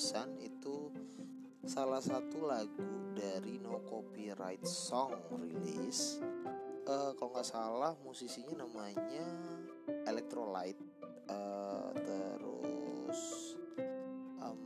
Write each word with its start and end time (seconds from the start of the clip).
Sun 0.00 0.40
itu 0.40 0.88
salah 1.68 2.00
satu 2.00 2.48
lagu 2.48 3.12
dari 3.12 3.60
No 3.60 3.84
Copyright 3.84 4.64
Song 4.64 5.12
rilis. 5.36 6.16
Uh, 6.88 7.12
kalau 7.20 7.36
nggak 7.36 7.44
salah 7.44 7.92
musisinya 8.00 8.64
namanya 8.64 9.28
Electrolyte. 10.08 10.80
Uh, 11.28 11.92
terus 12.00 13.20
um, 14.40 14.60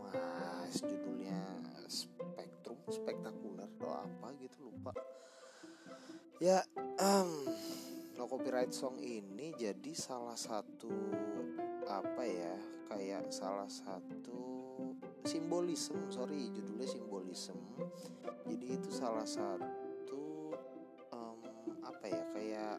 mas 0.00 0.80
judulnya 0.80 1.44
Spektrum 1.84 2.80
Spektakuler 2.88 3.68
atau 3.76 4.00
apa 4.00 4.32
gitu 4.40 4.72
lupa. 4.72 4.96
Ya 6.40 6.64
um, 7.04 7.52
no 8.16 8.24
copyright 8.32 8.72
song 8.72 8.96
ini 8.96 9.52
jadi 9.60 9.92
salah 9.92 10.40
satu 10.40 10.88
apa 11.94 12.22
ya 12.26 12.54
kayak 12.90 13.30
salah 13.30 13.70
satu 13.70 14.42
simbolisme 15.22 16.10
sorry 16.10 16.50
judulnya 16.50 16.88
simbolisme. 16.90 17.62
Jadi 18.50 18.66
itu 18.74 18.90
salah 18.90 19.24
satu 19.24 20.52
um, 21.14 21.38
apa 21.86 22.06
ya 22.10 22.22
kayak 22.34 22.76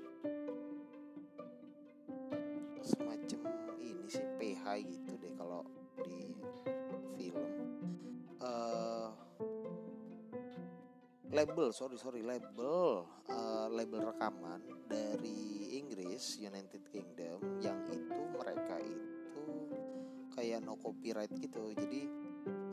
semacam 2.83 3.41
ini 3.79 4.06
sih 4.12 4.27
PH 4.35 4.65
gitu 4.83 5.12
deh 5.17 5.33
kalau 5.39 5.63
di 6.03 6.35
film. 7.15 7.51
Uh, 8.44 9.09
label 11.33 11.73
sorry 11.73 11.97
sorry 11.97 12.21
label 12.21 13.09
uh, 13.27 13.67
label 13.73 14.06
rekaman 14.06 14.62
dari 14.85 15.73
Inggris 15.81 16.38
United 16.39 16.85
Kingdom 16.94 17.25
copyright 20.85 21.33
gitu 21.41 21.73
jadi 21.73 22.01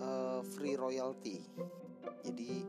uh, 0.04 0.40
free 0.44 0.76
royalty. 0.76 1.40
Jadi 2.22 2.68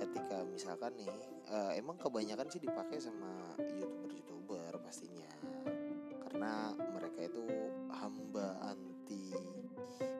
ketika 0.00 0.48
misalkan 0.48 0.96
nih 0.96 1.12
uh, 1.52 1.76
emang 1.76 2.00
kebanyakan 2.00 2.48
sih 2.48 2.62
dipakai 2.62 2.96
sama 2.96 3.52
youtuber-youtuber 3.60 4.80
pastinya 4.80 5.28
karena 6.28 6.72
mereka 6.96 7.28
itu 7.28 7.44
hamba 7.92 8.56
anti 8.64 9.36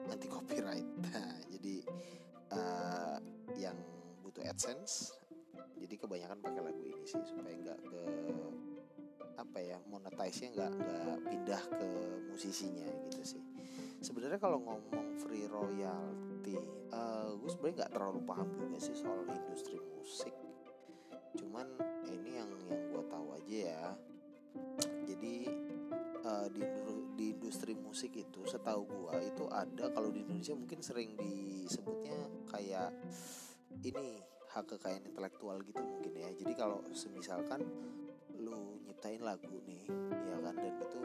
anti 0.05 0.27
copyright. 0.29 0.85
Nah, 1.09 1.33
jadi 1.49 1.75
uh, 2.53 3.17
yang 3.57 3.77
butuh 4.21 4.45
AdSense 4.45 5.17
jadi 5.79 5.95
kebanyakan 6.05 6.37
pakai 6.43 6.61
lagu 6.61 6.83
ini 6.85 7.01
sih 7.07 7.23
supaya 7.25 7.55
nggak 7.55 7.79
ke 7.81 8.01
apa 9.39 9.59
ya 9.63 9.77
monetize-nya 9.87 10.51
nggak 10.53 10.71
nggak 10.75 11.19
pindah 11.31 11.63
ke 11.71 11.89
musisinya 12.29 12.85
gitu 13.07 13.23
sih 13.23 13.48
sebenarnya 13.99 14.39
kalau 14.39 14.59
ngomong 14.63 15.19
free 15.19 15.45
royalty 15.47 16.55
uh, 16.91 16.95
eh, 16.95 17.29
gue 17.35 17.49
sebenarnya 17.51 17.75
nggak 17.85 17.93
terlalu 17.93 18.19
paham 18.23 18.49
juga 18.55 18.77
sih 18.79 18.95
soal 18.95 19.27
industri 19.27 19.77
musik. 19.79 20.35
Cuman 21.35 21.67
ini 22.07 22.39
yang 22.39 22.51
yang 22.67 22.81
gue 22.89 23.03
tahu 23.07 23.27
aja 23.35 23.57
ya. 23.75 23.85
Jadi 25.05 25.35
uh, 26.23 26.47
di 26.49 26.61
di 27.19 27.25
industri 27.35 27.75
musik 27.75 28.15
itu 28.15 28.47
setahu 28.47 28.87
gue 28.87 29.15
itu 29.27 29.45
ada 29.51 29.91
kalau 29.91 30.09
di 30.09 30.23
Indonesia 30.23 30.55
mungkin 30.55 30.79
sering 30.79 31.19
disebutnya 31.19 32.17
kayak 32.47 32.95
ini 33.83 34.23
hak 34.49 34.65
kekayaan 34.65 35.05
intelektual 35.05 35.59
gitu 35.61 35.83
mungkin 35.83 36.13
ya. 36.15 36.29
Jadi 36.33 36.53
kalau 36.57 36.81
semisalkan 36.95 37.61
lu 38.39 38.79
nyiptain 38.87 39.21
lagu 39.21 39.59
nih 39.67 39.85
ya 40.27 40.37
kan? 40.41 40.55
Dan 40.55 40.73
itu 40.79 40.99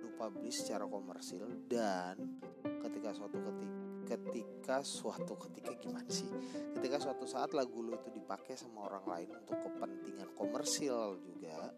lu 0.00 0.08
publish 0.16 0.64
secara 0.64 0.84
komersil 0.88 1.46
dan 1.68 2.40
ketika 2.60 3.12
suatu 3.14 3.38
ketika 3.38 3.78
ketika 4.10 4.76
suatu 4.82 5.34
ketika 5.38 5.70
gimana 5.78 6.10
sih? 6.10 6.26
Ketika 6.74 6.98
suatu 6.98 7.24
saat 7.30 7.54
lagu 7.54 7.78
lo 7.84 7.94
itu 7.94 8.10
dipakai 8.10 8.58
sama 8.58 8.90
orang 8.90 9.04
lain 9.06 9.28
untuk 9.38 9.58
kepentingan 9.70 10.34
komersial 10.34 11.20
juga 11.22 11.70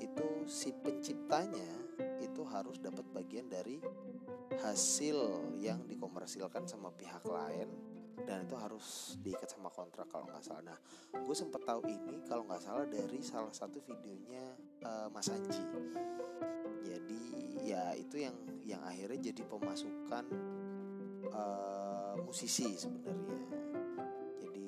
itu 0.00 0.44
si 0.48 0.72
penciptanya 0.72 1.86
itu 2.20 2.42
harus 2.44 2.76
dapat 2.80 3.04
bagian 3.12 3.48
dari 3.48 3.80
hasil 4.60 5.52
yang 5.60 5.84
dikomersilkan 5.84 6.64
sama 6.68 6.92
pihak 6.92 7.24
lain 7.24 7.68
dan 8.24 8.48
itu 8.48 8.56
harus 8.56 9.18
diikat 9.20 9.50
sama 9.50 9.68
kontrak 9.68 10.08
kalau 10.08 10.24
nggak 10.24 10.40
salah. 10.40 10.72
Nah, 10.72 10.78
gue 11.12 11.36
sempet 11.36 11.60
tahu 11.66 11.84
ini 11.84 12.24
kalau 12.24 12.48
nggak 12.48 12.62
salah 12.64 12.86
dari 12.88 13.20
salah 13.20 13.52
satu 13.52 13.82
videonya 13.84 14.56
uh, 14.86 15.08
Mas 15.12 15.28
Anji. 15.28 15.60
Jadi 16.86 17.22
ya 17.66 17.92
itu 17.98 18.22
yang 18.22 18.36
yang 18.62 18.80
akhirnya 18.86 19.34
jadi 19.34 19.42
pemasukan 19.42 20.24
uh, 21.34 22.14
musisi 22.22 22.78
sebenarnya 22.78 23.42
jadi 24.38 24.66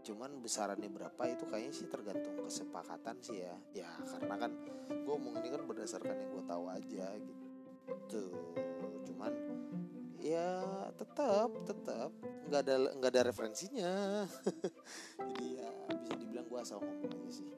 cuman 0.00 0.40
besarannya 0.40 0.88
berapa 0.88 1.22
itu 1.28 1.44
kayaknya 1.44 1.72
sih 1.76 1.86
tergantung 1.92 2.40
kesepakatan 2.40 3.16
sih 3.20 3.44
ya 3.44 3.54
ya 3.76 3.90
karena 4.08 4.34
kan 4.40 4.52
gue 4.88 5.12
ngomong 5.12 5.36
ini 5.44 5.48
kan 5.52 5.62
berdasarkan 5.68 6.16
yang 6.16 6.30
gue 6.32 6.44
tahu 6.48 6.64
aja 6.72 7.06
gitu 7.20 8.24
cuman 9.04 9.32
ya 10.20 10.60
tetap 11.00 11.48
tetap 11.64 12.12
nggak 12.48 12.60
ada 12.60 12.74
nggak 13.00 13.10
ada 13.16 13.22
referensinya. 13.32 14.24
Jadi 15.32 15.46
ya 15.56 15.68
bisa 15.96 16.14
dibilang 16.20 16.46
gue 16.46 16.60
asal 16.60 16.78
ngomong 16.84 17.08
aja 17.08 17.30
sih. 17.32 17.48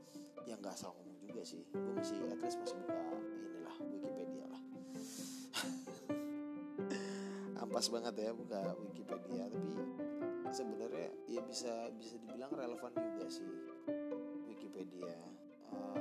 Ya 0.47 0.55
nggak 0.55 0.75
asal 0.79 0.95
ngomong 0.95 1.19
juga 1.27 1.43
sih. 1.43 1.63
Gue 1.75 1.93
masih 1.99 2.17
at 2.31 2.39
least 2.39 2.59
masih 2.63 2.77
buka 2.87 3.03
inilah 3.35 3.77
Wikipedia 3.83 4.45
lah. 4.47 4.63
Ampas 7.67 7.87
banget 7.91 8.15
ya 8.23 8.31
buka 8.31 8.61
Wikipedia. 8.79 9.45
Tapi 9.51 9.71
sebenarnya 10.55 11.09
ya 11.27 11.41
bisa 11.43 11.91
bisa 11.99 12.15
dibilang 12.23 12.53
relevan 12.55 12.93
juga 12.95 13.27
sih 13.27 13.51
Wikipedia. 14.47 15.19
Uh, 15.73 15.99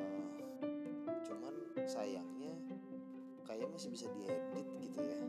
cuman 1.25 1.53
sayangnya 1.89 2.53
kayak 3.47 3.65
masih 3.73 3.89
bisa 3.89 4.05
diedit 4.13 4.67
gitu 4.77 4.99
ya 4.99 5.21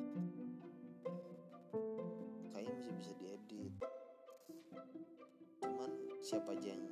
siapa 6.32 6.56
aja 6.56 6.73
yang 6.73 6.84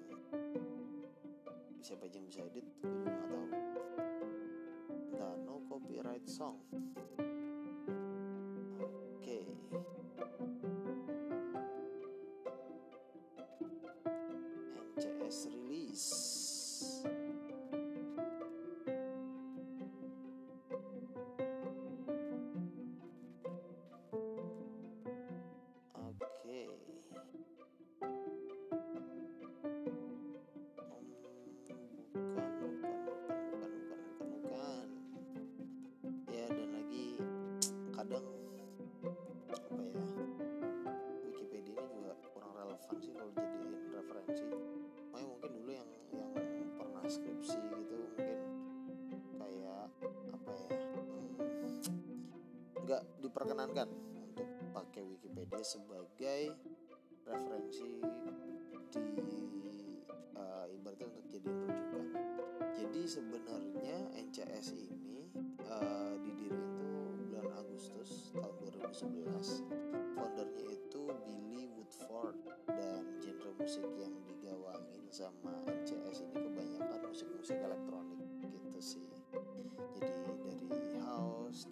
siapa 1.80 2.04
aja 2.04 2.20
yang 2.20 2.28
bisa 2.28 2.44
edit 2.44 2.60
gue 2.76 2.92
juga 2.92 3.08
gak 3.08 3.28
tahu. 3.32 3.46
Entah 4.92 5.32
no 5.48 5.64
copyright 5.64 6.28
song 6.28 6.60
diperkenankan 53.30 53.86
untuk 54.18 54.48
pakai 54.74 55.06
Wikipedia 55.06 55.62
sebagai 55.62 56.50
referensi 57.22 58.02
di 58.90 59.46
uh, 60.34 60.66
ibaratnya 60.66 61.06
untuk 61.14 61.30
jadi 61.30 61.46
rujukan. 61.46 62.04
Jadi 62.74 63.00
sebenarnya 63.06 63.98
NCS 64.18 64.74
ini 64.74 65.30
uh, 65.62 66.18
didirikan 66.26 66.74
itu 66.74 67.30
bulan 67.30 67.54
Agustus 67.54 68.34
tahun 68.34 68.54
2011. 68.98 70.18
Foundernya 70.18 70.66
itu 70.74 71.02
Billy 71.22 71.70
Woodford 71.70 72.34
dan 72.66 73.14
genre 73.22 73.54
musik 73.62 73.86
yang 73.94 74.14
digawangin 74.26 75.06
sama 75.06 75.54
NCS 75.70 76.26
ini 76.26 76.34
kebanyakan 76.34 76.98
musik-musik 77.06 77.62
elektronik 77.62 78.09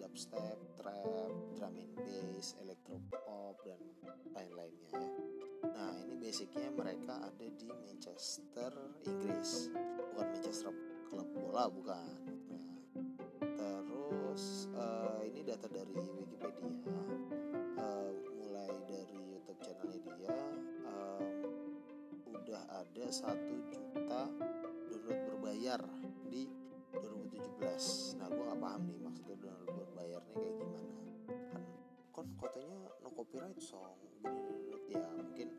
dubstep, 0.09 0.57
trap, 0.81 1.31
drum 1.53 1.77
and 1.77 1.93
bass, 2.01 2.57
electro 2.65 2.97
pop 3.13 3.61
dan 3.61 3.77
lain-lainnya 4.33 4.89
ya. 4.97 5.11
Nah, 5.69 5.93
ini 6.01 6.17
basicnya 6.17 6.73
mereka 6.73 7.29
ada 7.29 7.45
di 7.45 7.69
Manchester, 7.69 8.73
Inggris. 9.05 9.69
Bukan 10.09 10.25
Manchester 10.33 10.73
klub 11.13 11.29
bola 11.29 11.69
bukan. 11.69 12.09
Nah, 13.37 13.79
terus 13.85 14.65
uh, 14.73 15.21
ini 15.21 15.45
data 15.45 15.69
dari 15.69 15.93
Wikipedia. 15.93 16.57
Eh, 17.77 18.11
mulai 18.33 18.73
dari 18.89 19.19
YouTube 19.29 19.61
channelnya 19.61 19.99
dia 20.17 20.35
eh, 20.89 21.21
udah 22.33 22.63
ada 22.81 23.05
satu 23.13 23.55
juta 23.69 24.25
download 25.09 25.25
berbayar 25.25 25.81
2017 26.93 28.17
nah 28.17 28.27
gue 28.27 28.43
nggak 28.43 28.61
paham 28.61 28.81
nih 28.89 28.99
maksudnya 29.01 29.35
download 29.37 29.71
berbayar 29.73 30.21
nih 30.25 30.35
kayak 30.37 30.55
gimana. 30.57 30.91
Kan 31.53 31.63
kon 32.09 32.27
katanya 32.41 32.77
no 33.05 33.09
copyright 33.13 33.59
song. 33.61 33.97
Ya 34.89 35.05
mungkin 35.13 35.53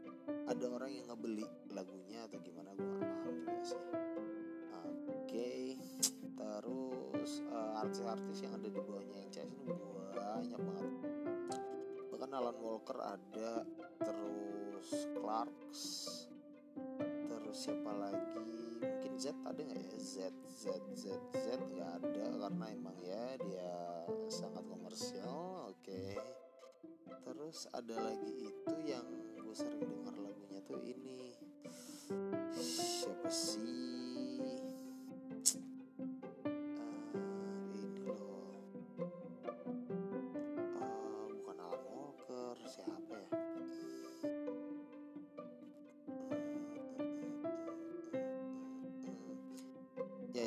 ada 0.51 0.67
orang 0.67 0.91
yang 0.91 1.07
ngebeli 1.07 1.47
lagunya 1.71 2.27
atau 2.27 2.39
gimana 2.43 2.75
gue 2.75 2.83
nggak 2.83 3.07
paham 3.07 3.35
juga 3.47 3.63
sih. 3.63 3.83
Oke 5.11 5.79
terus 6.35 7.45
uh, 7.53 7.79
artis-artis 7.79 8.43
yang 8.43 8.57
ada 8.59 8.67
di 8.67 8.81
bawahnya 8.81 9.29
NCS 9.31 9.55
ini 9.55 9.71
banyak 10.17 10.61
banget. 10.61 10.89
Bahkan 12.11 12.31
Alan 12.35 12.59
Walker 12.59 12.99
ada 12.99 13.63
terus 14.03 15.07
Clarks 15.15 15.83
terus 17.50 17.66
siapa 17.66 17.90
lagi? 17.99 18.38
Mungkin 18.78 19.12
Z 19.19 19.35
ada 19.42 19.59
nggak 19.59 19.83
ya? 19.83 19.99
Z 19.99 20.30
Z 20.54 20.62
Z 20.95 21.04
Z 21.35 21.47
nggak 21.59 21.90
ada 21.99 22.25
karena 22.47 22.66
emang 22.71 22.95
ya 23.02 23.35
dia 23.42 23.75
sangat 24.30 24.62
komersial 24.71 25.66
oke. 25.66 25.83
Okay. 25.83 26.14
terus 27.26 27.66
ada 27.75 28.07
lagi 28.07 28.54
itu 28.54 28.75
yang 28.87 29.02
gue 29.35 29.50
sering 29.50 29.83
dengar 29.83 30.14
lagunya 30.14 30.62
tuh 30.62 30.78
ini 30.78 31.35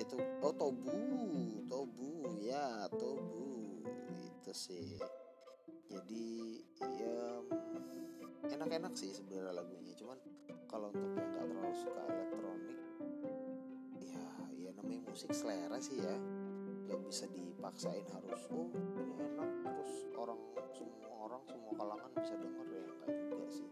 itu. 0.03 0.17
Oh 0.43 0.53
Tobu 0.53 0.99
Tobu 1.71 2.11
ya 2.43 2.85
Tobu 2.91 3.81
itu 4.11 4.51
sih. 4.51 4.99
Jadi 5.87 6.59
ya 6.79 7.39
enak-enak 8.51 8.93
sih 8.93 9.15
sebenarnya 9.15 9.63
lagunya. 9.63 9.95
Cuman 9.95 10.19
kalau 10.67 10.91
untuk 10.91 11.15
yang 11.15 11.31
nggak 11.31 11.47
terlalu 11.47 11.75
suka 11.77 12.01
elektronik 12.09 12.79
ya 14.01 14.25
ya 14.57 14.69
namanya 14.75 15.01
musik 15.07 15.31
selera 15.31 15.79
sih 15.79 15.97
ya. 16.03 16.15
Nggak 16.83 16.99
bisa 17.07 17.25
dipaksain 17.31 18.05
harus 18.11 18.43
oh 18.51 18.67
ini 18.75 19.15
enak. 19.23 19.49
Terus 19.63 19.91
orang 20.19 20.39
semua 20.75 21.07
orang 21.31 21.41
semua 21.47 21.71
kalangan 21.79 22.11
bisa 22.19 22.33
denger 22.35 22.67
ya 22.67 22.83
enggak 22.83 23.15
juga 23.15 23.47
sih. 23.47 23.69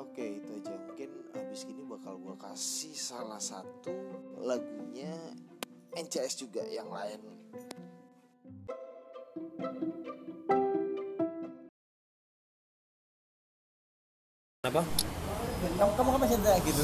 Oke 0.00 0.40
itu 0.40 0.50
aja. 0.56 0.74
Mungkin 0.88 1.10
habis 1.36 1.62
ini 1.68 1.82
bakal 1.84 2.16
gua 2.16 2.36
kasih 2.38 2.94
salah 2.96 3.42
satu 3.42 4.09
lagunya 4.40 5.12
NCS 5.96 6.40
juga 6.40 6.64
yang 6.64 6.88
lain 6.88 7.20
Apa? 14.60 14.84
Kamu, 15.80 15.92
kamu 15.96 16.08
kan 16.12 16.20
masih 16.20 16.36
gitu. 16.68 16.82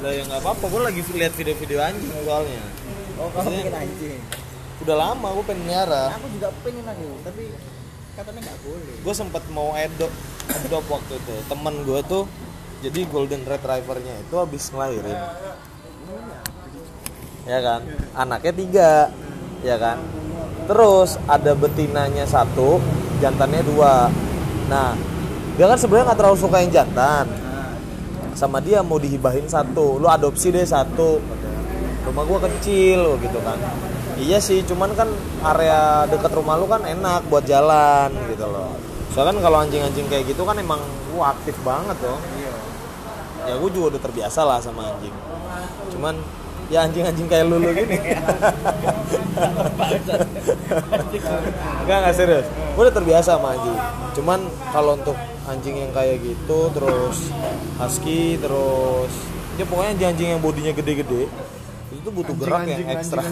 Lah 0.00 0.12
ya 0.16 0.22
nggak 0.24 0.40
apa-apa, 0.40 0.64
gue 0.64 0.80
lagi 0.80 1.00
lihat 1.12 1.32
video-video 1.36 1.78
anjing 1.84 2.08
soalnya. 2.24 2.64
Oh, 3.20 3.28
kamu 3.36 3.48
bikin 3.52 3.76
anjing. 3.76 4.20
Udah 4.80 4.96
lama 4.96 5.28
gue 5.36 5.44
pengen 5.44 5.62
miara. 5.68 6.16
Aku 6.16 6.26
juga 6.32 6.48
pengen 6.64 6.88
aku, 6.88 7.08
tapi 7.28 7.52
katanya 8.16 8.40
nggak 8.48 8.58
boleh. 8.64 8.94
Gue 9.04 9.14
sempet 9.14 9.44
mau 9.52 9.76
adopt, 9.76 10.16
adopt 10.50 10.88
waktu 10.88 11.12
itu. 11.20 11.34
Temen 11.52 11.74
gue 11.84 12.00
tuh 12.08 12.24
jadi 12.80 13.00
golden 13.12 13.44
retrievernya 13.44 14.14
itu 14.24 14.34
habis 14.40 14.64
ngelahirin. 14.72 15.18
Ya 17.48 17.58
kan? 17.64 17.80
Anaknya 18.12 18.52
tiga, 18.52 18.92
ya 19.64 19.80
kan? 19.80 19.96
Terus 20.68 21.16
ada 21.24 21.56
betinanya 21.56 22.28
satu, 22.28 22.76
jantannya 23.24 23.64
dua. 23.64 24.12
Nah, 24.68 24.92
dia 25.56 25.64
kan 25.64 25.80
sebenarnya 25.80 26.12
nggak 26.12 26.18
terlalu 26.20 26.38
suka 26.38 26.60
yang 26.60 26.72
jantan. 26.84 27.24
Sama 28.36 28.60
dia 28.60 28.84
mau 28.84 29.00
dihibahin 29.00 29.48
satu, 29.48 29.96
lu 29.96 30.06
adopsi 30.12 30.52
deh 30.52 30.68
satu. 30.68 31.18
Rumah 32.04 32.24
gua 32.28 32.38
kecil 32.52 33.16
gitu 33.16 33.40
kan. 33.40 33.56
Iya 34.20 34.44
sih, 34.44 34.60
cuman 34.68 34.92
kan 34.92 35.08
area 35.40 36.04
dekat 36.04 36.36
rumah 36.36 36.60
lu 36.60 36.68
kan 36.68 36.84
enak 36.84 37.24
buat 37.32 37.48
jalan 37.48 38.12
gitu 38.28 38.44
loh. 38.44 38.76
Soalnya 39.16 39.40
kan 39.40 39.40
kalau 39.48 39.58
anjing-anjing 39.64 40.04
kayak 40.12 40.28
gitu 40.28 40.44
kan 40.44 40.60
emang 40.60 40.84
gua 41.16 41.32
aktif 41.32 41.56
banget 41.64 41.96
tuh. 41.96 42.18
Ya 43.48 43.56
gue 43.56 43.70
juga 43.72 43.96
udah 43.96 44.02
terbiasa 44.04 44.44
lah 44.44 44.60
sama 44.60 44.84
anjing. 44.92 45.14
Cuman 45.96 46.20
ya 46.68 46.84
anjing-anjing 46.84 47.28
kayak 47.28 47.48
lulu 47.48 47.72
gini. 47.72 47.96
Enggak 51.84 51.96
enggak 52.04 52.14
serius. 52.16 52.46
Gue 52.76 52.82
udah 52.84 52.94
terbiasa 52.94 53.40
sama 53.40 53.56
anjing. 53.56 53.78
Cuman 54.20 54.40
kalau 54.68 55.00
untuk 55.00 55.16
anjing 55.48 55.80
yang 55.80 55.92
kayak 55.96 56.20
gitu 56.20 56.68
terus 56.76 57.32
husky 57.80 58.36
terus 58.36 59.08
ya 59.56 59.64
pokoknya 59.64 59.96
anjing-anjing 59.96 60.28
yang 60.36 60.40
bodinya 60.44 60.76
gede-gede 60.76 61.24
itu 61.88 62.00
tuh 62.04 62.12
butuh 62.12 62.36
gerak 62.36 62.68
yang 62.68 62.84
ekstra. 63.00 63.24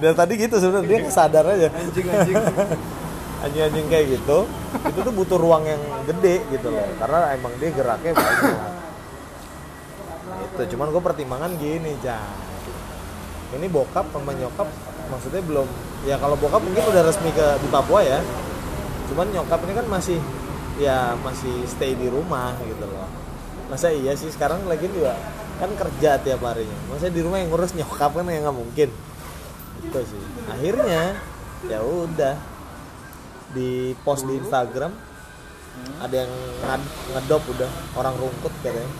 Dari 0.00 0.14
tadi 0.16 0.32
gitu 0.40 0.56
sebenarnya 0.56 0.88
dia 0.88 1.12
sadar 1.12 1.44
aja. 1.44 1.68
Anjing-anjing. 1.68 2.36
Anjing-anjing 3.44 3.86
kayak 3.92 4.06
gitu 4.08 4.48
itu 4.88 4.98
tuh 5.04 5.12
butuh 5.12 5.36
ruang 5.36 5.68
yang 5.68 5.82
gede 6.08 6.40
gitu 6.48 6.72
loh 6.72 6.88
karena 6.96 7.36
emang 7.36 7.52
dia 7.60 7.70
geraknya 7.76 8.16
banyak. 8.16 8.56
Itu 10.48 10.62
cuman 10.72 10.88
gue 10.96 11.02
pertimbangan 11.04 11.50
gini, 11.60 11.92
Jan 12.00 12.53
ini 13.52 13.66
bokap 13.68 14.08
sama 14.08 14.32
nyokap 14.32 14.68
maksudnya 15.12 15.44
belum 15.44 15.68
ya 16.08 16.16
kalau 16.16 16.32
bokap 16.40 16.64
mungkin 16.64 16.80
udah 16.88 17.02
resmi 17.04 17.28
ke 17.34 17.46
di 17.60 17.68
Papua 17.68 18.00
ya. 18.00 18.20
Cuman 19.12 19.28
nyokap 19.36 19.60
ini 19.68 19.72
kan 19.76 19.86
masih 19.92 20.18
ya 20.80 21.12
masih 21.20 21.68
stay 21.68 21.92
di 21.92 22.08
rumah 22.08 22.56
gitu 22.64 22.88
loh. 22.88 23.08
Masa 23.68 23.92
iya 23.92 24.16
sih 24.16 24.32
sekarang 24.32 24.64
lagi 24.64 24.88
juga 24.88 25.12
kan 25.60 25.70
kerja 25.76 26.16
tiap 26.24 26.40
harinya. 26.44 26.76
Masa 26.88 27.12
di 27.12 27.20
rumah 27.20 27.38
yang 27.38 27.52
ngurus 27.52 27.76
nyokap 27.76 28.16
kan 28.16 28.24
ya 28.32 28.40
nggak 28.40 28.56
mungkin. 28.56 28.88
Itu 29.84 30.00
sih. 30.08 30.22
Akhirnya 30.48 31.20
ya 31.68 31.84
udah. 31.84 32.56
Di 33.54 33.94
post 34.02 34.26
di 34.26 34.34
Instagram 34.34 34.90
ada 36.02 36.26
yang 36.26 36.32
ngedop 37.14 37.38
udah 37.54 37.70
orang 37.94 38.18
rungkut 38.18 38.50
katanya. 38.66 38.90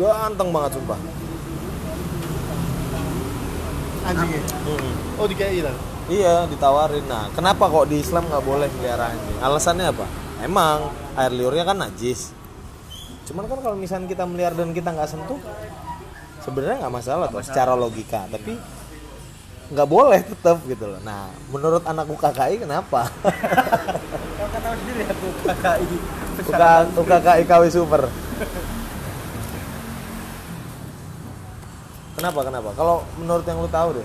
Ganteng 0.00 0.48
banget 0.48 0.80
sumpah 0.80 0.96
Anjingnya. 4.10 4.42
Oh, 5.18 5.26
dikei 5.30 5.62
lah. 5.62 5.74
Iya 6.10 6.50
ditawarin. 6.50 7.06
Nah, 7.06 7.30
kenapa 7.30 7.70
kok 7.70 7.86
di 7.86 8.02
Islam 8.02 8.26
nggak 8.26 8.42
boleh 8.42 8.66
melihara 8.78 9.14
anjing? 9.14 9.38
Alasannya 9.38 9.86
apa? 9.94 10.06
Emang 10.42 10.90
air 11.14 11.30
liurnya 11.30 11.62
kan 11.62 11.78
najis. 11.78 12.34
Cuman 13.30 13.46
kan 13.46 13.62
kalau 13.62 13.76
misalnya 13.78 14.10
kita 14.10 14.26
melihara 14.26 14.58
dan 14.58 14.74
kita 14.74 14.90
nggak 14.90 15.06
sentuh, 15.06 15.38
sebenarnya 16.42 16.82
nggak 16.82 16.94
masalah 16.98 17.30
tuh 17.30 17.46
secara 17.46 17.78
logika. 17.78 18.26
Tapi 18.26 18.58
nggak 19.70 19.86
boleh 19.86 20.20
tetap 20.26 20.58
gitu 20.66 20.90
loh. 20.90 20.98
Nah, 21.06 21.30
menurut 21.54 21.86
anak 21.86 22.10
UKKI 22.10 22.66
kenapa? 22.66 23.06
Kamu 23.06 24.48
kan 24.50 24.60
tahu 24.66 24.74
sendiri 24.82 25.02
aku 25.06 25.26
KKI. 25.46 25.96
UK, 26.40 26.62
UKKI 26.98 27.42
KW 27.46 27.62
Super. 27.70 28.02
Kenapa 32.20 32.44
kenapa? 32.44 32.68
Kalau 32.76 33.00
menurut 33.16 33.44
yang 33.48 33.64
lu 33.64 33.70
tahu 33.72 33.96
deh. 33.96 34.04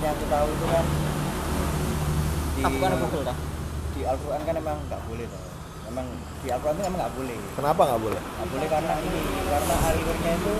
Yang 0.00 0.16
aku 0.16 0.24
tahu 0.32 0.46
itu 0.48 0.64
kan 0.64 0.84
di 2.56 2.62
Aku 2.64 2.76
kan 2.80 2.90
Google 2.96 3.24
dah. 3.28 3.36
Di 3.92 4.00
Al-Qur'an 4.08 4.40
kan 4.48 4.54
emang 4.56 4.76
nggak 4.88 5.02
boleh 5.04 5.28
tuh. 5.28 5.42
Emang 5.92 6.06
di 6.40 6.48
Al-Qur'an 6.48 6.74
itu 6.80 6.84
emang 6.88 7.00
nggak 7.04 7.14
boleh. 7.20 7.36
Kenapa 7.52 7.80
nggak 7.84 8.00
boleh? 8.00 8.20
Nggak 8.24 8.48
boleh 8.48 8.66
karena 8.72 8.92
ini 8.96 9.20
karena 9.44 9.74
airnya 9.92 10.32
itu 10.40 10.54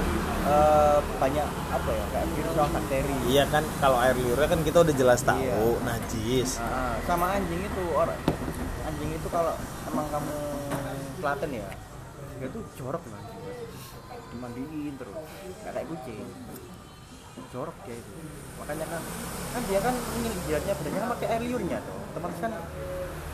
eh, 0.44 0.98
banyak 1.16 1.48
apa 1.72 1.88
ya 1.88 2.04
kayak 2.12 2.26
virus 2.36 2.52
sama 2.52 2.68
bakteri. 2.76 3.14
Iya 3.24 3.44
kan 3.48 3.64
kalau 3.80 3.98
air 4.04 4.16
liurnya 4.20 4.48
kan 4.52 4.60
kita 4.60 4.78
udah 4.84 4.94
jelas 5.00 5.20
tahu 5.24 5.40
Iya. 5.40 5.56
najis. 5.88 6.50
Nah, 6.60 7.00
sama 7.08 7.26
anjing 7.32 7.64
itu 7.64 7.82
orang 7.96 8.20
anjing 8.84 9.10
itu 9.16 9.28
kalau 9.32 9.56
emang 9.88 10.04
kamu 10.12 10.36
Klaten 11.20 11.48
ya 11.52 11.68
dia 12.36 12.48
tuh 12.52 12.60
jorok 12.76 13.00
lah 13.08 13.16
anjing. 13.16 13.29
Dimandiin 14.30 14.94
terus 14.96 15.14
nggak 15.62 15.72
kayak 15.74 15.86
kucing 15.90 16.28
jorok 17.50 17.76
dia 17.82 17.96
itu 17.98 18.12
makanya 18.62 18.86
kan 18.86 19.02
kan 19.50 19.62
dia 19.66 19.80
kan 19.82 19.94
ini 20.20 20.28
jidatnya 20.46 20.74
badannya 20.76 21.00
kan 21.00 21.08
pakai 21.18 21.26
air 21.34 21.42
liurnya 21.42 21.78
tuh 21.82 21.98
teman 22.14 22.32
kan 22.38 22.52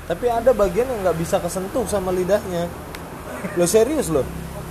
Tapi 0.07 0.26
ada 0.31 0.55
bagian 0.55 0.87
yang 0.87 1.03
nggak 1.03 1.19
bisa 1.19 1.43
kesentuh 1.43 1.83
sama 1.91 2.15
lidahnya. 2.15 2.71
Lo 3.59 3.67
serius 3.67 4.07
lo? 4.07 4.23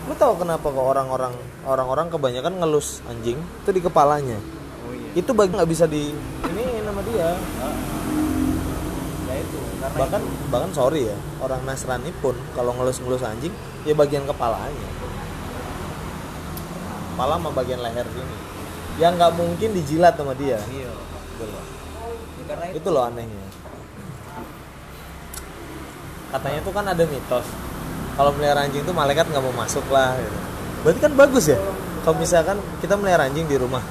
Lo 0.07 0.15
tahu 0.15 0.39
kenapa 0.39 0.63
kok 0.63 0.79
orang-orang 0.79 1.35
orang-orang 1.67 2.07
kebanyakan 2.07 2.55
ngelus 2.63 3.03
anjing 3.03 3.35
itu 3.35 3.69
di 3.75 3.83
kepalanya. 3.83 4.39
oh 4.87 4.95
iya 4.95 5.11
Itu 5.19 5.35
bagian 5.35 5.59
nggak 5.59 5.67
bisa 5.67 5.91
di 5.91 6.15
ini 6.47 6.63
nama 6.87 7.03
dia. 7.03 7.35
ya 9.27 9.35
itu 9.35 9.59
karena 9.83 9.97
bahkan 9.99 10.21
bahkan 10.47 10.71
sorry 10.71 11.11
ya 11.11 11.17
orang 11.43 11.59
Nasrani 11.67 12.15
pun 12.23 12.39
kalau 12.55 12.71
ngelus-ngelus 12.79 13.27
anjing 13.27 13.51
ya 13.83 13.91
bagian 13.91 14.23
kepalanya 14.23 14.87
kepala 17.15 17.39
sama 17.39 17.49
bagian 17.55 17.79
leher 17.79 18.03
sini 18.11 18.35
yang 18.99 19.15
nggak 19.15 19.31
mungkin 19.39 19.69
dijilat 19.71 20.19
sama 20.19 20.35
dia. 20.35 20.59
Iya. 20.67 20.91
Gitu 20.91 21.43
loh. 21.47 21.63
Ya, 21.63 22.43
karena 22.51 22.65
itu 22.71 22.77
itu 22.83 22.89
loh 22.91 23.03
anehnya. 23.07 23.47
Katanya 26.35 26.59
tuh 26.59 26.73
kan 26.75 26.85
ada 26.91 27.03
mitos. 27.07 27.47
Kalau 28.19 28.31
melihara 28.35 28.67
anjing 28.67 28.83
tuh 28.83 28.91
malaikat 28.91 29.31
nggak 29.31 29.43
mau 29.43 29.55
masuk 29.55 29.83
lah 29.91 30.15
gitu. 30.19 30.37
berarti 30.83 30.99
kan 31.01 31.13
bagus 31.15 31.45
ya? 31.47 31.59
Kalau 32.03 32.15
misalkan 32.19 32.57
kita 32.83 32.93
melihara 32.99 33.31
anjing 33.31 33.47
di 33.47 33.57
rumah 33.57 33.81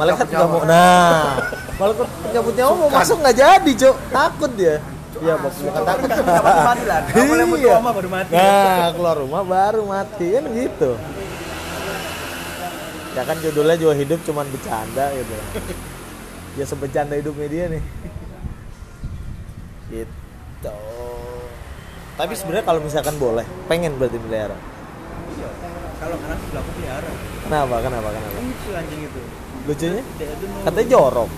malaikat 0.00 0.32
nggak 0.32 0.48
mau 0.48 0.64
nah 0.64 1.36
malaikat 1.76 2.08
penyambut 2.24 2.54
nyawa 2.56 2.72
mau 2.72 2.88
masuk 2.88 3.16
nggak 3.20 3.36
jadi 3.36 3.72
cok 3.76 3.96
takut 4.08 4.50
dia. 4.56 4.76
Iya, 5.20 5.36
bukan 5.36 5.82
takut. 5.84 6.08
Lah 6.08 7.00
boleh 7.12 7.44
Iya. 7.60 7.76
baru 7.76 8.08
mati. 8.08 8.32
Nah, 8.32 8.88
keluar 8.96 9.16
rumah 9.20 9.42
baru 9.44 9.84
mati. 9.84 10.26
Kan 10.32 10.44
gitu. 10.56 10.96
Ya 13.10 13.22
kan 13.26 13.36
judulnya 13.42 13.74
juga 13.74 13.94
hidup 13.94 14.20
cuman 14.22 14.46
bercanda 14.48 15.10
gitu. 15.12 15.34
Ya 16.58 16.64
sebecanda 16.66 17.14
hidupnya 17.14 17.46
dia 17.46 17.64
nih. 17.70 17.82
Gitu. 19.90 20.78
Tapi 22.14 22.32
sebenarnya 22.36 22.66
kalau 22.66 22.80
misalkan 22.84 23.16
boleh, 23.16 23.42
pengen 23.64 23.96
berarti 23.96 24.20
melihara. 24.20 24.54
iya 25.34 25.48
kalau 25.96 26.16
anak 26.20 26.36
sebelah 26.42 26.60
aku 26.60 26.70
pelihara 26.76 27.10
Kenapa? 27.48 27.74
Kenapa? 27.80 28.08
Kenapa? 28.12 28.38
lucu 28.40 28.70
anjing 28.76 29.00
itu 29.08 29.22
Lucunya? 29.64 30.02
Katanya 30.64 30.86
jorok. 30.90 31.30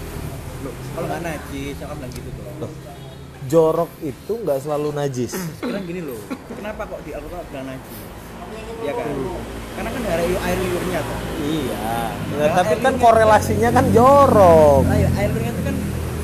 Kalau 0.92 1.06
nggak 1.06 1.22
najis 1.22 1.74
kan 1.78 1.86
bilang 1.94 2.12
gitu 2.14 2.28
tuh 2.34 2.44
Loh, 2.62 2.70
jorok 3.46 3.90
itu 4.00 4.32
nggak 4.38 4.58
selalu 4.58 4.88
najis. 4.94 5.32
sekarang 5.58 5.82
gini 5.82 6.00
loh 6.02 6.18
kenapa 6.54 6.86
kok 6.86 7.00
di 7.02 7.10
Alquran 7.10 7.42
bilang 7.50 7.66
najis 7.66 7.96
ya 8.82 8.92
kan 8.94 9.06
karena 9.72 9.90
kan 9.90 10.02
ada 10.04 10.22
air 10.22 10.36
air 10.36 10.58
liurnya 10.60 11.00
tuh 11.00 11.18
iya. 11.42 11.94
Ya, 12.32 12.46
tapi 12.56 12.74
kan 12.80 12.94
korelasinya 12.96 13.68
kan 13.72 13.84
jorok. 13.92 14.82
air 14.88 15.08
air 15.16 15.30
liurnya 15.32 15.52
itu 15.52 15.62
kan 15.64 15.76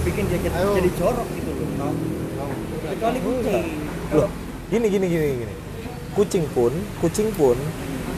bikin 0.09 0.25
dia 0.29 0.39
jadi, 0.41 0.57
Ayo. 0.57 0.73
jadi 0.77 0.91
jorok 0.97 1.29
gitu 1.37 1.51
loh 1.53 1.93
kecuali 2.89 3.19
kucing 3.21 3.67
Loh, 4.09 4.29
gini 4.73 4.87
gini 4.89 5.07
gini 5.07 5.27
gini. 5.45 5.55
Kucing 6.17 6.49
pun, 6.57 6.73
kucing 7.05 7.29
pun 7.37 7.61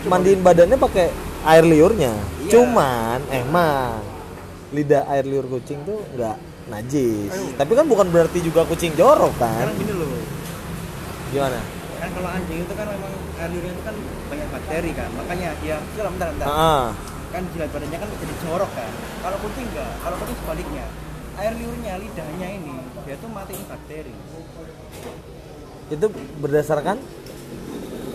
mandiin 0.07 0.39
badannya 0.41 0.79
pakai 0.79 1.11
air 1.45 1.67
liurnya. 1.67 2.15
Iya. 2.47 2.51
Cuman 2.55 3.19
emang 3.35 3.99
lidah 4.71 5.03
air 5.11 5.27
liur 5.27 5.51
kucing 5.51 5.83
tuh 5.83 5.99
nggak 6.15 6.39
najis. 6.71 7.35
Tapi 7.59 7.73
kan 7.75 7.91
bukan 7.91 8.07
berarti 8.15 8.39
juga 8.39 8.63
kucing 8.71 8.95
jorok 8.95 9.35
kan? 9.43 9.67
sekarang 9.67 9.79
gini 9.83 9.93
loh 9.99 10.11
Gimana? 11.35 11.61
kan 12.01 12.09
kalau 12.17 12.31
anjing 12.33 12.65
itu 12.65 12.75
kan 12.79 12.87
memang 12.89 13.13
air 13.41 13.51
liurnya 13.57 13.73
itu 13.73 13.83
kan 13.89 13.97
banyak 14.29 14.49
bakteri 14.53 14.91
kan 14.93 15.09
makanya 15.17 15.57
dia 15.65 15.81
sudah 15.97 16.13
bentar 16.13 16.29
bentar. 16.37 16.47
Ah, 16.53 16.93
kan 17.33 17.43
jilat 17.57 17.73
badannya 17.73 17.97
kan 17.97 18.09
jadi 18.21 18.35
jorok 18.45 18.71
kan. 18.77 18.93
Kalau 19.25 19.37
kucing 19.41 19.67
enggak 19.73 19.93
kalau 20.05 20.17
kucing 20.21 20.37
sebaliknya. 20.45 20.85
Air 21.41 21.57
liurnya 21.57 21.97
lidahnya 21.97 22.49
ini 22.53 22.75
dia 23.09 23.17
tuh 23.17 23.33
matiin 23.33 23.65
bakteri. 23.65 24.13
Itu 25.89 26.07
berdasarkan? 26.45 27.01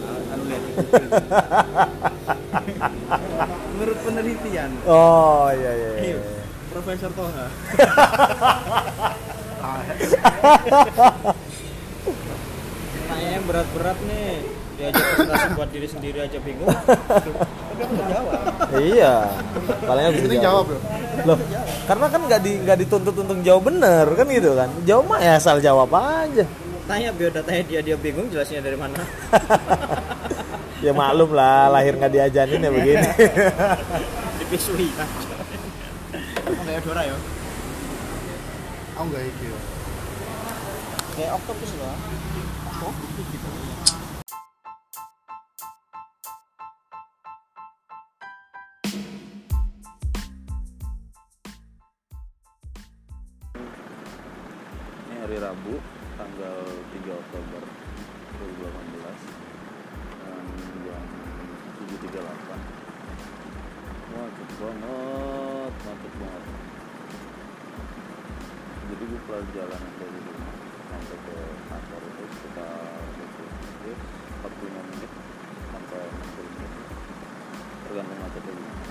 Ah, 0.05 0.33
anu 0.37 0.43
lihat 0.45 0.61
menurut 3.75 3.97
penelitian. 4.05 4.71
Oh 4.85 5.49
iya 5.49 5.71
iya. 5.73 5.89
iya. 6.05 6.21
Iya. 6.21 6.45
Profesor 6.69 7.09
Toha. 7.17 7.49
Yang 13.25 13.43
berat-berat 13.49 13.97
nih 14.05 14.64
diajak 14.75 15.03
presentasi 15.05 15.47
buat 15.53 15.69
diri 15.69 15.87
sendiri 15.87 16.17
aja 16.19 16.37
bingung 16.37 16.67
tapi 16.67 17.29
aku 17.75 17.95
jawab 18.05 18.39
Iya. 18.75 19.13
Palingnya 19.81 20.11
bisa 20.11 20.25
Ini 20.25 20.37
jawab 20.41 20.65
loh. 20.67 20.81
Loh, 21.23 21.37
karena 21.85 22.05
kan 22.07 22.21
nggak 22.23 22.41
di 22.41 22.51
nggak 22.59 22.77
dituntut 22.81 23.15
untuk 23.15 23.37
jawab 23.39 23.63
bener 23.65 24.05
kan 24.09 24.27
gitu 24.27 24.51
kan? 24.53 24.67
Jawab 24.83 25.05
mah 25.05 25.19
ya 25.19 25.31
asal 25.35 25.59
jawab 25.59 25.91
aja. 25.91 26.43
tanya 26.85 27.09
biodatanya 27.09 27.63
dia 27.65 27.79
dia 27.81 27.97
bingung 27.97 28.29
jelasnya 28.29 28.61
dari 28.61 28.77
mana 28.77 28.93
Ya 30.85 30.93
maklum 30.93 31.33
lah, 31.33 31.65
lahir 31.67 31.97
nggak 31.97 32.13
diajanin 32.13 32.61
ya 32.61 32.69
begini. 32.69 33.09
dipisui 34.39 34.87
aja 34.93 35.35
kayak 36.61 36.81
Dora 36.81 37.01
ya 37.01 37.17
Aku 38.95 39.03
nggak 39.09 39.23
yo. 39.41 39.57
kayak 41.15 41.31
octopus 41.33 41.71
loh 41.75 41.95
hari 55.25 55.41
Rabu, 55.41 55.81
tanggal 56.21 56.61
3 57.01 57.01
Oktober 57.09 57.61
2018 58.45 59.09
dan 60.21 60.45
jam 60.85 61.05
7.38 62.13 62.21
Macet 64.13 64.49
banget, 64.61 65.73
macet 65.81 66.13
banget. 66.21 66.43
Jadi 68.85 69.03
gue 69.09 69.21
perjalanan 69.25 69.93
dari 69.97 70.19
rumah 70.29 70.53
sampai 70.93 71.17
ke 71.17 71.37
kantor 71.73 72.01
itu 72.05 72.23
sekitar 72.37 72.85
20 73.17 73.49
menit, 73.81 73.97
45 74.45 74.77
menit 74.77 75.11
sampai 75.73 76.01
60 76.05 76.53
menit. 76.53 76.71
Tergantung 77.81 78.19
macetnya 78.21 78.53
gimana. 78.53 78.85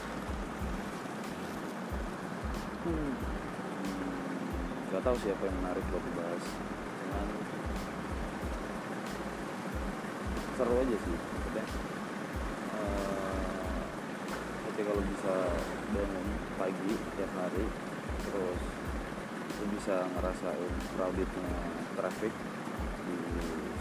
Hmm. 2.82 3.33
Gak 4.94 5.02
tahu 5.10 5.18
siapa 5.26 5.42
yang 5.42 5.58
menarik 5.58 5.82
buat 5.90 6.06
dibahas 6.06 6.44
cuman 7.02 7.26
seru 10.54 10.74
aja 10.78 10.96
sih 11.02 11.16
maksudnya. 11.18 11.64
Eh, 12.78 13.74
ketika 14.70 14.94
lo 14.94 15.02
bisa 15.02 15.34
bangun 15.90 16.26
pagi 16.54 16.94
tiap 17.18 17.32
hari 17.42 17.66
terus 18.22 18.60
lo 19.58 19.64
bisa 19.74 20.06
ngerasain 20.14 20.72
crowdednya 20.94 21.50
traffic 21.98 22.30
di 23.10 23.18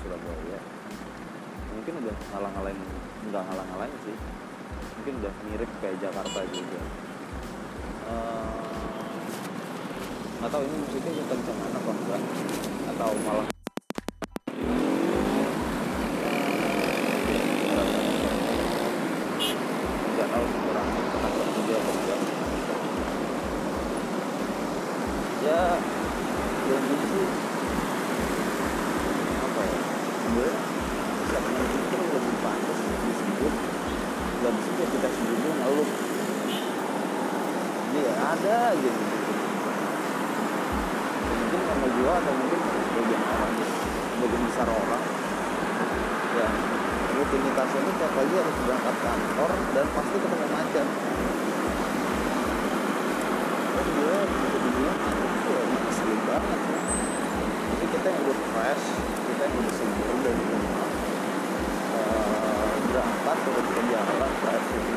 Surabaya. 0.01 0.59
Mungkin 1.77 1.93
udah 2.09 2.15
ngalang-ngalain 2.33 2.79
nggak 3.29 3.43
ngalang-ngalain 3.53 3.97
sih. 4.01 4.17
Mungkin 4.97 5.13
udah 5.21 5.33
mirip 5.45 5.69
kayak 5.77 6.01
Jakarta 6.01 6.41
juga 6.49 6.81
nggak 10.43 10.59
tahu 10.59 10.67
ini 10.67 10.75
musiknya 10.75 11.23
kenceng 11.31 11.55
apa 11.71 11.91
enggak 11.95 12.21
atau 12.91 13.15
malah 13.23 13.47
nggak 20.03 20.27
tahu 20.27 20.43
sih 20.43 20.59
kurang 20.67 20.87
kurang 21.15 21.49
juga 21.55 21.73
apa 21.79 21.91
enggak 21.95 22.19
ya 25.47 25.63
yang 26.67 26.83
ini 26.91 27.05
sih 27.07 27.27
apa 29.47 29.61
ya 29.63 29.79
sebenarnya 30.11 30.55
segmen 31.31 31.67
itu 31.71 31.95
lebih 32.03 32.35
pantas 32.43 32.79
disebut 32.83 33.53
dan 34.43 34.53
disebut 34.59 34.87
kita 34.91 35.07
sebutnya 35.07 35.51
ngeluh 35.55 35.89
ini 37.95 37.99
ya 38.03 38.13
ada 38.35 38.55
aja 38.75 38.91
gitu 38.91 39.23
Ya, 41.23 41.31
mungkin 41.39 41.61
karena 41.63 41.87
gua 41.87 42.13
atau 42.19 42.33
mungkin 42.35 42.59
sebagian 42.59 43.21
orang 43.23 43.53
sebagian 43.63 44.41
besar 44.43 44.67
orang 44.67 45.03
ya 46.35 46.47
rutinitasnya 47.15 47.79
itu 47.79 47.91
tiap 47.95 48.11
pagi 48.11 48.35
harus 48.43 48.55
berangkat 48.67 48.95
kantor 48.99 49.49
dan 49.71 49.85
pasti 49.95 50.15
ketemu 50.19 50.47
macet 50.51 50.87
terus 53.71 53.87
gue 53.87 54.17
bisa 54.19 54.57
dibilang 54.67 54.99
itu 54.99 55.49
ya 55.53 55.63
ngeselin 55.63 56.19
banget 56.27 56.59
sih 56.59 56.79
jadi 57.63 57.85
kita 57.87 58.07
yang 58.11 58.21
udah 58.27 58.37
fresh 58.51 58.85
kita 59.23 59.41
yang 59.47 59.55
udah 59.63 59.73
segar 59.79 60.15
dari 60.27 60.43
rumah 60.43 60.89
eh, 61.97 62.73
berangkat 62.91 63.37
terus 63.47 63.67
ke 63.71 63.81
jalan 63.87 64.31
fresh 64.43 64.67
gitu 64.75 64.93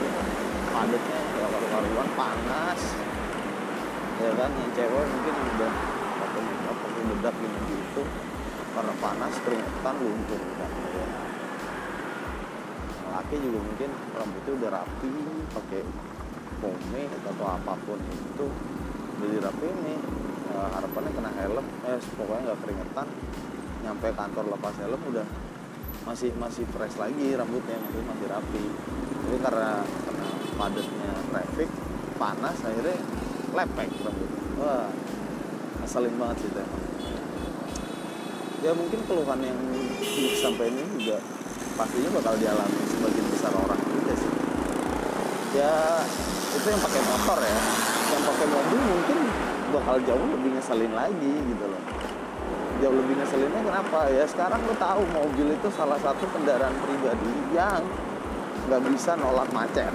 padatnya 0.75 1.19
ya 1.39 1.47
karu-karuan 1.55 2.09
panas 2.19 2.81
ya 4.17 4.26
kan 4.37 4.51
yang 4.53 4.73
cewek 4.77 5.05
mungkin 5.09 5.35
udah 5.57 5.73
pakai 6.21 6.41
makeup 6.45 6.77
pakai 6.77 7.03
bedak 7.11 7.35
gitu 7.41 7.59
gitu. 7.73 8.03
Karena 8.77 8.93
panas 9.01 9.35
keringetan 9.41 9.97
luntur 9.99 10.41
kan. 10.61 10.71
Ya. 10.93 11.09
laki 13.17 13.37
juga 13.41 13.59
mungkin 13.65 13.91
rambutnya 14.13 14.53
udah 14.61 14.71
rapi 14.77 15.13
pakai 15.57 15.83
pomade 16.61 17.17
atau 17.25 17.47
apa 17.49 17.73
pun 17.89 17.97
itu 18.05 18.47
udah 19.17 19.29
dirapiin 19.33 19.77
nih 19.89 19.99
Eh, 20.47 20.69
harapannya 20.73 21.11
kena 21.11 21.31
helm 21.43 21.67
eh 21.85 21.99
pokoknya 22.17 22.43
nggak 22.49 22.59
keringetan. 22.63 23.07
Nyampe 23.83 24.09
kantor 24.15 24.45
lepas 24.55 24.75
helm 24.79 25.03
udah 25.11 25.27
masih 26.07 26.31
masih 26.39 26.63
fresh 26.71 26.97
lagi 27.03 27.35
rambutnya 27.35 27.77
masih 27.83 28.03
masih 28.07 28.27
rapi. 28.31 28.65
Tapi 29.27 29.39
karena 29.43 29.85
karena 29.85 30.29
padatnya 30.55 31.11
traffic 31.35 31.69
panas 32.17 32.57
akhirnya 32.63 32.99
lepek 33.57 33.89
rambutnya 34.05 34.43
wah 34.61 34.87
ngeselin 35.81 36.15
banget 36.19 36.37
sih 36.43 36.49
itu 36.51 36.59
emang. 36.61 36.85
Ya 38.65 38.71
mungkin 38.73 38.99
keluhan 39.07 39.41
yang 39.45 39.59
disampaikan 40.01 40.75
ini 40.75 40.97
juga 40.99 41.23
pastinya 41.77 42.11
bakal 42.19 42.35
dialami 42.41 42.81
sebagian 42.89 43.27
besar 43.31 43.53
orang 43.55 43.81
juga 43.85 44.13
sih. 44.17 44.33
Ya 45.55 46.03
itu 46.57 46.67
yang 46.67 46.83
pakai 46.83 47.03
motor 47.05 47.39
ya. 47.45 47.61
Yang 48.17 48.23
pakai 48.27 48.47
mobil 48.49 48.81
mungkin 48.81 49.19
bakal 49.77 49.97
jauh 50.03 50.27
lebih 50.35 50.51
ngeselin 50.57 50.93
lagi 50.97 51.33
gitu 51.37 51.65
loh. 51.69 51.83
Jauh 52.83 52.97
lebih 52.97 53.15
ngeselinnya 53.21 53.61
kenapa? 53.63 53.99
Ya 54.11 54.25
sekarang 54.27 54.61
lo 54.65 54.75
tahu 54.75 55.03
mobil 55.15 55.47
itu 55.55 55.69
salah 55.77 56.01
satu 56.01 56.25
kendaraan 56.33 56.75
pribadi 56.83 57.33
yang 57.55 57.85
nggak 58.67 58.83
bisa 58.91 59.15
nolak 59.15 59.47
macet 59.55 59.95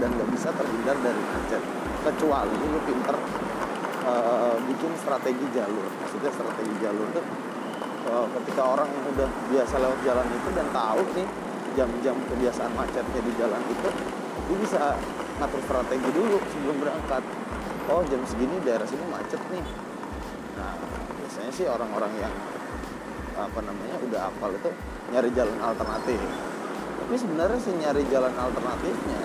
dan 0.00 0.08
nggak 0.08 0.30
bisa 0.32 0.48
terhindar 0.56 0.96
dari 1.04 1.20
macet 1.20 1.62
kecuali 2.16 2.56
lo 2.72 2.80
pinter 2.88 3.16
eh, 4.08 4.56
bikin 4.72 4.92
strategi 4.96 5.46
jalur. 5.52 5.84
Maksudnya 6.00 6.32
strategi 6.32 6.74
jalur 6.80 7.06
tuh 7.12 7.24
eh, 8.08 8.26
ketika 8.40 8.62
orang 8.64 8.88
yang 8.88 9.04
udah 9.12 9.28
biasa 9.52 9.74
lewat 9.76 9.98
jalan 10.00 10.26
itu 10.32 10.48
dan 10.56 10.66
tahu 10.72 11.04
nih 11.12 11.28
jam-jam 11.76 12.16
kebiasaan 12.32 12.72
macetnya 12.72 13.20
di 13.20 13.32
jalan 13.36 13.60
itu 13.68 13.88
dia 14.48 14.56
bisa 14.56 14.96
ngatur 15.36 15.60
strategi 15.68 16.08
dulu 16.16 16.40
sebelum 16.56 16.76
berangkat. 16.80 17.20
Oh 17.86 18.00
jam 18.08 18.24
segini 18.24 18.56
daerah 18.64 18.88
sini 18.88 19.04
macet 19.12 19.38
nih. 19.52 19.64
Nah 20.56 20.72
biasanya 21.20 21.52
sih 21.52 21.68
orang-orang 21.68 22.16
yang 22.16 22.32
apa 23.36 23.60
namanya 23.60 24.00
udah 24.00 24.32
hafal 24.32 24.56
itu 24.56 24.72
nyari 25.12 25.28
jalan 25.36 25.58
alternatif. 25.60 26.16
Tapi 26.96 27.14
sebenarnya 27.20 27.60
sih 27.60 27.76
nyari 27.76 28.02
jalan 28.08 28.32
alternatifnya 28.32 29.20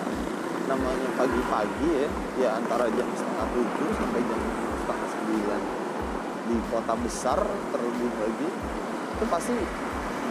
namanya 0.72 1.08
pagi-pagi 1.20 1.88
ya 1.92 2.08
ya 2.40 2.48
antara 2.56 2.88
jam 2.96 3.04
setengah 3.12 3.46
tujuh 3.52 3.88
sampai 3.92 4.20
jam 4.24 4.40
setengah 4.80 5.08
sembilan. 5.12 5.60
Di 6.48 6.56
kota 6.72 6.94
besar 6.96 7.38
terlebih 7.44 8.10
lagi 8.16 8.48
itu 9.12 9.24
pasti 9.28 9.54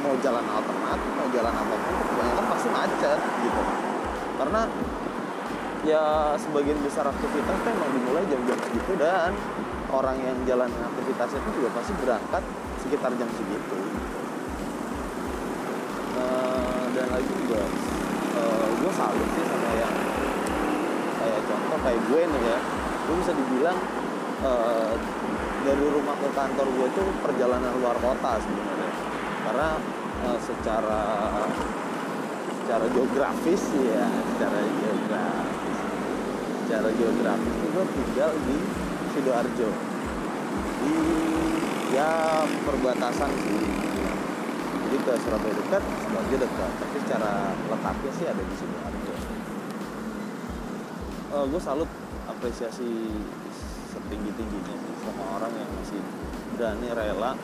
mau 0.01 0.17
jalan 0.25 0.41
alternatif 0.41 1.09
mau 1.13 1.29
jalan 1.29 1.53
apa 1.53 1.75
pun 1.77 1.93
kebanyakan 2.09 2.45
pasti 2.57 2.69
macet 2.73 3.19
gitu. 3.21 3.61
Karena 4.41 4.61
ya 5.85 6.33
sebagian 6.41 6.81
besar 6.81 7.05
aktivitas 7.05 7.55
itu 7.61 7.69
emang 7.69 7.91
dimulai 7.93 8.25
jam-jam 8.25 8.57
segitu 8.65 8.93
dan 8.97 9.37
orang 9.93 10.17
yang 10.25 10.37
jalan 10.49 10.69
aktivitasnya 10.73 11.37
itu 11.37 11.49
juga 11.61 11.69
pasti 11.77 11.93
berangkat 12.01 12.43
sekitar 12.81 13.11
jam 13.13 13.29
segitu. 13.37 13.77
Eh, 16.17 16.85
dan 16.97 17.07
lagi 17.13 17.29
juga 17.45 17.61
gue 18.81 18.93
salut 18.97 19.29
sih 19.37 19.45
sama 19.45 19.71
yang 19.77 19.93
contoh 21.51 21.79
kayak 21.83 22.01
gue 22.07 22.21
nih 22.23 22.41
ya 22.47 22.57
gue 23.11 23.15
bisa 23.19 23.33
dibilang 23.35 23.77
eh, 24.47 24.93
dari 25.61 25.85
rumah 25.91 26.15
ke 26.17 26.29
kantor 26.33 26.67
gue 26.73 26.87
itu 26.89 27.03
perjalanan 27.21 27.71
luar 27.77 27.97
kota 27.99 28.39
sebenarnya. 28.39 28.91
Karena 29.43 29.69
eh, 30.31 30.39
secara 30.39 31.03
secara 32.61 32.85
geografis 32.95 33.63
ya 33.83 34.07
secara 34.35 34.59
geografis. 34.79 35.77
Secara 36.63 36.89
geografis 36.95 37.53
gue 37.59 37.85
tinggal 37.99 38.31
di 38.47 38.57
sidoarjo. 39.11 39.69
Di 40.81 40.95
ya 41.91 42.11
perbatasan 42.63 43.31
sih. 43.43 43.59
Jadi 44.91 44.97
ke 45.07 45.13
Surabaya 45.23 45.55
dekat 45.55 45.83
Sidoarjo 45.83 46.35
dekat. 46.35 46.71
Tapi 46.79 46.95
secara 47.03 47.31
letaknya 47.67 48.11
sih 48.15 48.25
ada 48.27 48.43
di 48.43 48.55
sidoarjo 48.55 49.00
Eh 51.31 51.45
gue 51.47 51.61
salut 51.63 51.87
apresiasi 52.27 52.91
setinggi 53.87 54.31
tingginya 54.35 54.75
sih 54.75 54.93
sama 54.99 55.39
orang 55.39 55.53
yang 55.55 55.69
masih 55.79 56.01
berani 56.59 56.91
rela 56.91 57.39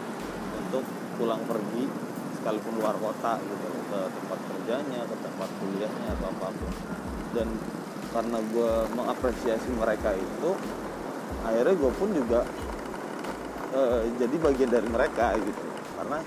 untuk 0.59 0.83
pulang 1.15 1.39
pergi 1.47 1.87
sekalipun 2.35 2.83
luar 2.83 2.99
kota 2.99 3.39
gitu 3.39 3.67
ke 3.87 3.99
tempat 4.11 4.39
kerjanya 4.43 5.07
ke 5.07 5.15
tempat 5.23 5.49
kuliahnya 5.63 6.09
atau 6.19 6.27
apa 6.35 6.47
pun. 6.51 6.71
Dan 7.31 7.47
karena 8.11 8.37
gue 8.51 8.71
mengapresiasi 8.91 9.71
mereka 9.71 10.11
itu 10.19 10.51
akhirnya 11.47 11.75
gue 11.79 11.91
pun 11.95 12.09
juga 12.11 12.43
eh, 13.71 14.03
jadi 14.19 14.35
bagian 14.35 14.67
dari 14.67 14.87
mereka 14.91 15.31
gitu. 15.39 15.63
Karena 15.95 16.19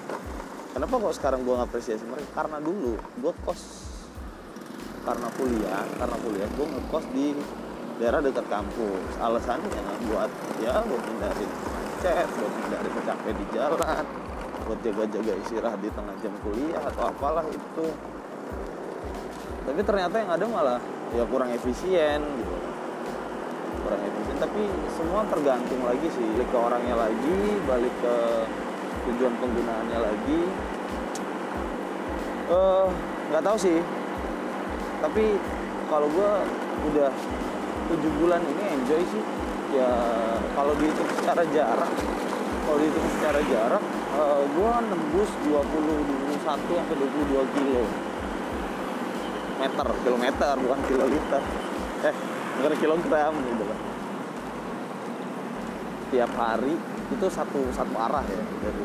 kenapa 0.73 0.95
kok 0.97 1.13
sekarang 1.13 1.45
gue 1.45 1.55
ngapresiasi 1.61 2.09
mereka? 2.09 2.41
Karena 2.41 2.57
dulu 2.57 2.97
gue 2.97 3.33
kos 3.45 3.90
karena 5.01 5.29
kuliah 5.33 5.85
karena 5.97 6.17
kuliah 6.21 6.49
gue 6.53 6.67
ngekos 6.69 7.05
di 7.17 7.27
daerah 8.01 8.21
dekat 8.25 8.47
kampus. 8.49 9.11
Alasannya 9.21 9.83
buat 10.09 10.31
ya 10.61 10.81
buat 10.85 11.03
hindarin 11.05 11.51
macet 11.51 12.29
buat 12.37 12.53
hindarin 12.65 12.95
capek 13.05 13.33
di 13.37 13.47
jalan 13.53 14.05
buat 14.65 14.79
jaga-jaga 14.87 15.33
istirahat 15.45 15.81
di 15.83 15.91
tengah 15.93 16.15
jam 16.21 16.35
kuliah 16.45 16.83
atau 16.85 17.03
apalah 17.11 17.45
itu. 17.49 17.87
Tapi 19.67 19.81
ternyata 19.85 20.17
yang 20.21 20.31
ada 20.33 20.45
malah 20.49 20.81
ya 21.13 21.25
kurang 21.29 21.51
efisien 21.53 22.21
gitu. 22.23 22.57
Kurang 23.85 24.01
efisien 24.05 24.37
tapi 24.41 24.63
semua 24.97 25.21
tergantung 25.29 25.83
lagi 25.85 26.09
sih 26.13 26.25
balik 26.37 26.49
ke 26.49 26.59
orangnya 26.59 26.97
lagi 26.97 27.41
balik 27.69 27.95
ke 28.01 28.17
tujuan 29.11 29.35
penggunaannya 29.41 29.99
lagi. 30.01 30.41
Eh 32.51 32.87
nggak 33.31 33.43
tahu 33.47 33.57
sih 33.61 33.79
tapi 35.01 35.37
kalau 35.89 36.07
gue 36.13 36.31
udah 36.93 37.11
tujuh 37.91 38.11
bulan 38.23 38.41
ini 38.45 38.65
enjoy 38.79 39.03
sih. 39.11 39.25
Ya 39.71 39.91
kalau 40.59 40.75
dihitung 40.79 41.07
secara 41.15 41.47
jarak 41.55 41.91
kalau 42.67 42.79
dihitung 42.83 43.09
secara 43.19 43.41
jarak 43.47 43.83
eh, 44.19 44.43
gue 44.47 44.73
nembus 44.91 45.31
20 45.47 46.37
21 46.37 46.45
sampai 46.45 46.95
22 46.97 47.55
kilo. 47.57 47.83
Meter 49.61 49.87
kilometer 50.05 50.55
bukan 50.59 50.81
kiloliter. 50.89 51.43
Eh 52.07 52.15
bukan 52.61 52.77
kilogram 52.77 53.33
gitu 53.41 53.65
kan 53.65 53.79
tiap 56.11 56.33
hari 56.35 56.75
itu 57.11 57.27
satu 57.31 57.71
satu 57.73 57.95
arah 57.97 58.27
ya 58.27 58.45
dari 58.61 58.85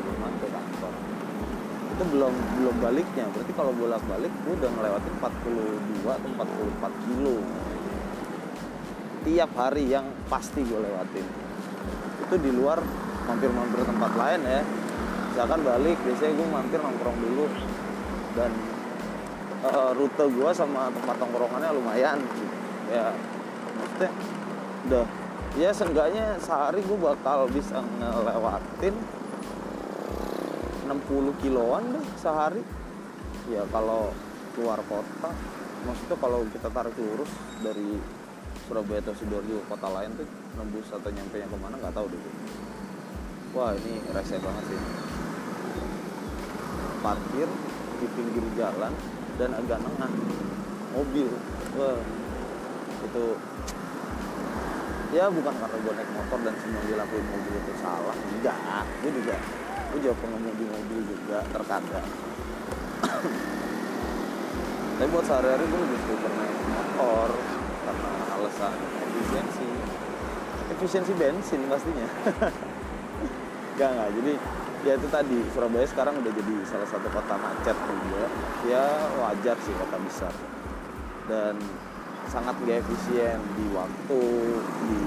itu 1.96 2.04
belum 2.12 2.34
belum 2.60 2.76
baliknya. 2.84 3.26
Berarti 3.32 3.54
kalau 3.56 3.72
bolak 3.72 4.04
balik 4.12 4.32
gue 4.44 4.54
udah 4.60 4.70
ngelewatin 4.76 5.14
42 6.04 6.18
atau 6.20 6.28
44 6.36 7.04
kilo. 7.08 7.36
Tiap 9.26 9.52
hari 9.56 9.84
yang 9.88 10.06
pasti 10.28 10.60
gue 10.62 10.76
lewatin. 10.76 11.26
Itu 12.28 12.36
di 12.36 12.52
luar 12.52 12.84
mampir-mampir 13.26 13.88
tempat 13.88 14.12
lain 14.20 14.42
ya. 14.44 14.62
Misalkan 15.32 15.60
balik 15.64 15.98
biasanya 16.04 16.34
gue 16.36 16.48
mampir 16.52 16.80
nongkrong 16.84 17.18
dulu. 17.24 17.46
Dan 18.36 18.52
eh, 19.64 19.92
rute 19.96 20.26
gue 20.28 20.50
sama 20.52 20.92
tempat 20.92 21.16
nongkrongannya 21.16 21.72
lumayan. 21.72 22.20
Ya 22.92 23.16
maksudnya 23.80 24.12
udah 24.86 25.06
ya 25.56 25.72
seenggaknya 25.72 26.36
sehari 26.44 26.84
gue 26.84 27.00
bakal 27.00 27.48
bisa 27.48 27.80
ngelewatin 27.80 28.94
60 30.86 31.42
kiloan 31.42 31.84
deh 31.94 32.06
sehari. 32.22 32.62
Ya 33.50 33.62
kalau 33.70 34.10
keluar 34.56 34.80
kota 34.88 35.30
maksudnya 35.86 36.18
kalau 36.18 36.42
kita 36.50 36.70
tarik 36.74 36.96
lurus 36.98 37.30
dari 37.62 38.00
Surabaya 38.66 39.04
atau 39.06 39.14
Sidoarjo 39.14 39.62
kota 39.70 39.86
lain 39.94 40.18
tuh 40.18 40.26
nembus 40.58 40.90
atau 40.90 41.14
nyampe 41.14 41.38
yang 41.38 41.52
ke 41.52 41.58
mana 41.62 41.78
nggak 41.78 41.94
tahu 41.94 42.10
dulu 42.10 42.30
wah 43.56 43.72
ini 43.72 44.04
rese 44.12 44.36
banget 44.44 44.64
sih. 44.68 44.80
Parkir 47.00 47.48
di 48.04 48.08
pinggir 48.12 48.46
jalan 48.60 48.92
dan 49.40 49.50
agak 49.56 49.80
nengah. 49.80 50.12
Mobil. 50.92 51.32
Wah 51.80 51.98
itu 53.08 53.26
ya 55.16 55.32
bukan 55.32 55.54
karena 55.56 55.78
gue 55.80 55.94
naik 55.96 56.12
motor 56.12 56.40
dan 56.44 56.56
semua 56.60 56.82
dilakuin 56.84 57.26
mobil 57.32 57.54
itu 57.56 57.74
salah. 57.80 58.16
Enggak 58.36 58.84
gue 59.00 59.12
juga 59.24 59.36
gue 59.96 60.12
juga 60.12 60.20
pengemudi 60.20 60.68
mobil 60.68 61.00
juga 61.08 61.40
terkadang. 61.56 62.04
Tapi 65.00 65.08
buat 65.08 65.24
sehari-hari 65.24 65.64
gue 65.72 65.80
lebih 65.88 66.00
prefer 66.04 66.32
naik 66.36 66.60
motor 66.68 67.30
karena 67.88 68.12
alasan 68.36 68.76
efisiensi. 68.76 69.70
Efisiensi 70.76 71.12
bensin 71.16 71.64
pastinya. 71.72 72.08
Enggak 73.76 73.92
enggak 73.92 74.10
jadi 74.20 74.34
ya 74.84 74.94
itu 75.00 75.08
tadi 75.12 75.40
Surabaya 75.52 75.88
sekarang 75.88 76.16
udah 76.24 76.32
jadi 76.32 76.56
salah 76.68 76.88
satu 76.92 77.08
kota 77.12 77.36
macet 77.40 77.76
juga. 77.88 78.28
Ya 78.68 78.84
wajar 79.24 79.56
sih 79.64 79.72
kota 79.80 79.96
besar. 80.04 80.34
Dan 81.32 81.56
sangat 82.28 82.56
gak 82.68 82.84
efisien 82.84 83.40
di 83.56 83.66
waktu 83.72 84.24
di 84.60 85.00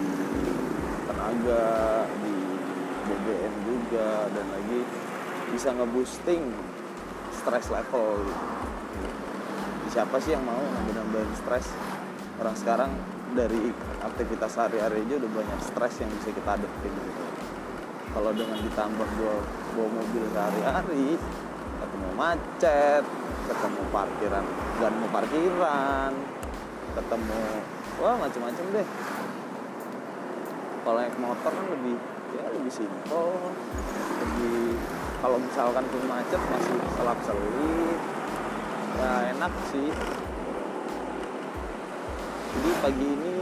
tenaga 1.09 2.09
di 2.25 2.38
BBM 3.19 3.55
juga 3.67 4.31
dan 4.31 4.47
lagi 4.55 4.81
bisa 5.51 5.75
ngeboosting 5.75 6.55
stress 7.35 7.67
level. 7.73 8.23
Gitu. 8.23 8.47
siapa 9.89 10.21
sih 10.21 10.37
yang 10.37 10.45
mau 10.45 10.61
nambah-nambahin 10.61 11.33
stres 11.33 11.73
orang 12.39 12.53
sekarang 12.53 12.91
dari 13.33 13.73
aktivitas 14.05 14.53
sehari-hari 14.53 15.01
aja 15.09 15.15
udah 15.17 15.31
banyak 15.33 15.61
stres 15.65 15.95
yang 16.05 16.11
bisa 16.21 16.29
kita 16.33 16.49
hadapin 16.55 16.93
gitu. 16.93 17.25
Kalau 18.13 18.31
dengan 18.37 18.59
ditambah 18.61 19.09
gua 19.17 19.35
bawa 19.77 19.89
mobil 19.97 20.25
sehari-hari 20.33 21.17
ketemu 21.79 22.09
macet 22.19 23.05
ketemu 23.49 23.83
parkiran 23.95 24.45
nggak 24.77 24.91
mau 24.93 25.09
parkiran 25.09 26.13
ketemu 26.99 27.43
wah 27.99 28.17
macam-macam 28.21 28.65
deh. 28.77 28.89
Kalau 30.85 30.99
naik 31.01 31.17
motor 31.21 31.53
kan 31.53 31.67
lebih 31.69 31.97
ya 32.37 32.45
lebih 32.53 32.73
simpel. 32.73 33.29
Lebih 34.19 34.77
kalau 35.19 35.39
misalkan 35.41 35.85
pun 35.91 36.03
macet 36.07 36.39
masih 36.39 36.79
selap 36.95 37.19
selip 37.25 38.01
ya 38.99 39.11
enak 39.35 39.53
sih. 39.71 39.89
Jadi 42.49 42.71
pagi 42.83 43.07
ini 43.07 43.37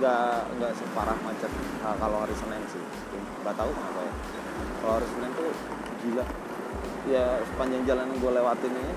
nggak 0.00 0.36
nggak 0.56 0.72
separah 0.80 1.18
macet 1.20 1.52
ah, 1.84 1.94
kalau 2.00 2.24
hari 2.24 2.34
Senin 2.36 2.62
sih. 2.72 2.84
Nggak 3.44 3.54
tahu 3.56 3.70
kenapa 3.70 4.00
ya. 4.04 4.14
Kalau 4.80 4.92
hari 4.98 5.08
Senin 5.12 5.30
tuh 5.36 5.50
gila. 6.04 6.24
Ya 7.08 7.24
sepanjang 7.48 7.82
jalan 7.88 8.12
gue 8.12 8.30
lewatin 8.32 8.72
ini 8.76 8.94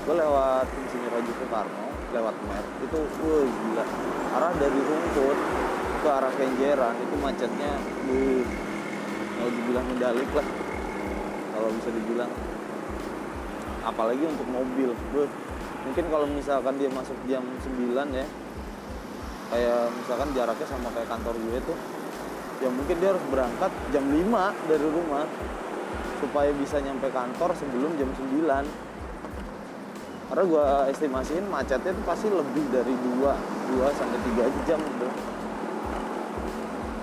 gue 0.00 0.14
lewat 0.16 0.66
Insinyur 0.70 1.12
Haji 1.12 1.32
Soekarno 1.38 1.86
lewat 2.10 2.34
Mer. 2.46 2.64
Itu 2.82 2.98
wah 3.22 3.46
gila. 3.46 3.84
Arah 4.30 4.52
dari 4.58 4.80
rumput 4.80 5.38
ke 6.00 6.08
arah 6.08 6.32
Kenjeran 6.32 6.96
itu 6.96 7.14
macetnya 7.20 7.72
uh, 8.08 8.42
mau 9.36 9.48
dibilang 9.52 9.86
mendalik 9.92 10.28
lah 10.32 10.46
kalau 11.52 11.68
bisa 11.76 11.90
dibilang. 11.92 12.32
Apalagi 13.84 14.24
untuk 14.24 14.48
mobil 14.48 14.96
Beuh. 15.12 15.28
mungkin 15.80 16.04
kalau 16.12 16.28
misalkan 16.28 16.76
dia 16.76 16.92
masuk 16.92 17.16
jam 17.24 17.40
9 17.40 17.96
ya 18.12 18.26
kayak 19.48 19.80
misalkan 19.96 20.28
jaraknya 20.36 20.66
sama 20.68 20.92
kayak 20.92 21.08
kantor 21.08 21.34
gue 21.40 21.58
tuh 21.64 21.78
ya 22.60 22.68
mungkin 22.68 22.96
dia 23.00 23.16
harus 23.16 23.24
berangkat 23.32 23.72
jam 23.88 24.04
5 24.04 24.68
dari 24.68 24.86
rumah 24.92 25.24
supaya 26.20 26.52
bisa 26.52 26.76
nyampe 26.84 27.08
kantor 27.08 27.56
sebelum 27.56 27.96
jam 27.96 28.12
9 28.12 28.44
karena 30.30 30.44
gue 30.46 30.66
estimasiin 30.92 31.48
macetnya 31.48 31.96
itu 31.96 32.02
pasti 32.04 32.28
lebih 32.28 32.64
dari 32.68 32.92
2 32.92 33.80
2 33.80 33.98
sampai 33.98 34.18
3 34.36 34.68
jam 34.68 34.78
gitu 34.78 35.08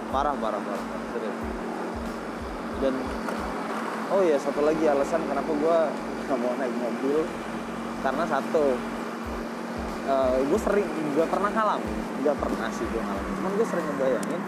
parah 0.09 0.35
parah 0.39 0.61
parah, 0.61 0.85
serius. 1.13 1.37
Dan 2.77 2.93
oh 4.13 4.21
ya 4.23 4.37
satu 4.39 4.63
lagi 4.63 4.83
alasan 4.87 5.21
kenapa 5.27 5.51
gue 5.51 5.77
nggak 6.27 6.37
mau 6.39 6.53
naik 6.59 6.75
mobil 6.79 7.23
karena 8.03 8.23
satu 8.27 8.75
uh, 10.07 10.37
gue 10.43 10.59
sering 10.59 10.87
gue 11.15 11.25
pernah 11.27 11.51
ngalamin 11.51 11.97
nggak 12.23 12.37
pernah 12.39 12.67
sih 12.71 12.85
gue 12.87 13.01
ngalamin 13.03 13.33
cuman 13.39 13.51
gue 13.55 13.67
sering 13.67 13.85
ngebayangin 13.91 14.41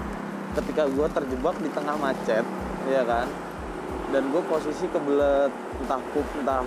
ketika 0.60 0.84
gue 0.90 1.08
terjebak 1.12 1.56
di 1.62 1.70
tengah 1.72 1.96
macet 2.00 2.46
ya 2.90 3.04
kan? 3.06 3.28
Dan 4.10 4.34
gue 4.34 4.42
posisi 4.50 4.90
kebelet 4.90 5.54
entah 5.86 6.02
pup 6.12 6.26
entah 6.42 6.66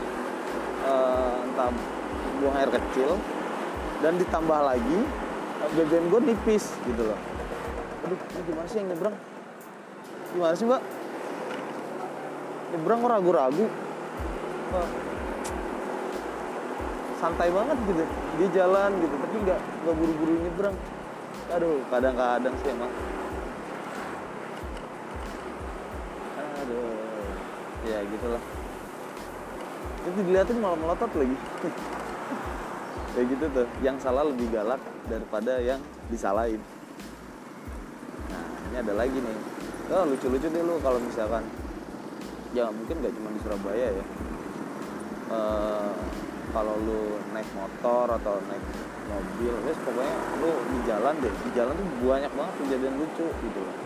uh, 0.86 1.42
entah 1.42 1.70
buang 2.38 2.54
air 2.54 2.70
kecil 2.70 3.18
dan 4.02 4.14
ditambah 4.18 4.60
lagi 4.62 4.98
BBM 5.74 6.10
gue 6.10 6.20
nipis 6.30 6.74
gitu 6.86 7.02
loh 7.02 7.18
aduh 8.02 8.18
ini 8.18 8.42
gimana 8.50 8.66
sih 8.66 8.78
yang 8.82 8.88
nyebrang? 8.90 9.16
Gimana 10.34 10.54
sih 10.58 10.66
mbak? 10.66 10.82
Nyebrang 12.74 12.98
kok 12.98 13.10
ragu-ragu? 13.14 13.66
Santai 17.22 17.48
banget 17.54 17.78
gitu. 17.86 18.02
Dia 18.40 18.48
jalan 18.50 18.90
gitu 18.98 19.14
tapi 19.14 19.36
nggak 19.46 19.60
nggak 19.86 19.94
buru-buru 19.94 20.34
nyebrang. 20.42 20.76
Aduh 21.54 21.78
kadang-kadang 21.92 22.54
sih 22.64 22.68
emang 22.74 22.90
aduh. 26.34 26.98
Ya 27.86 27.98
gitulah. 28.02 28.42
Itu 30.02 30.20
dilihatin 30.26 30.58
malah 30.58 30.78
melotot 30.78 31.12
lagi. 31.14 31.36
Kayak 33.14 33.26
gitu 33.30 33.44
tuh. 33.52 33.66
Yang 33.84 33.96
salah 34.02 34.24
lebih 34.26 34.50
galak 34.50 34.82
daripada 35.06 35.62
yang 35.62 35.78
disalahin 36.10 36.58
ini 38.72 38.80
ada 38.80 38.96
lagi 38.96 39.20
nih. 39.20 39.36
Oh, 39.92 40.08
lucu-lucu 40.08 40.48
deh 40.48 40.62
lu 40.64 40.80
kalau 40.80 40.96
misalkan. 40.96 41.44
Ya 42.56 42.72
mungkin 42.72 43.04
gak 43.04 43.12
cuma 43.12 43.28
di 43.36 43.40
Surabaya 43.44 43.88
ya. 43.92 44.04
Eh, 45.28 45.92
kalau 46.56 46.80
lu 46.80 47.20
naik 47.36 47.48
motor 47.52 48.08
atau 48.16 48.40
naik 48.48 48.64
mobil 49.12 49.52
wes 49.68 49.76
pokoknya 49.84 50.16
lu 50.40 50.50
di 50.72 50.78
jalan 50.88 51.14
deh. 51.20 51.34
Di 51.44 51.50
jalan 51.52 51.76
tuh 51.76 51.86
banyak 52.00 52.32
banget 52.32 52.54
kejadian 52.64 52.96
lucu 52.96 53.28
gitu 53.28 53.60
loh. 53.60 53.76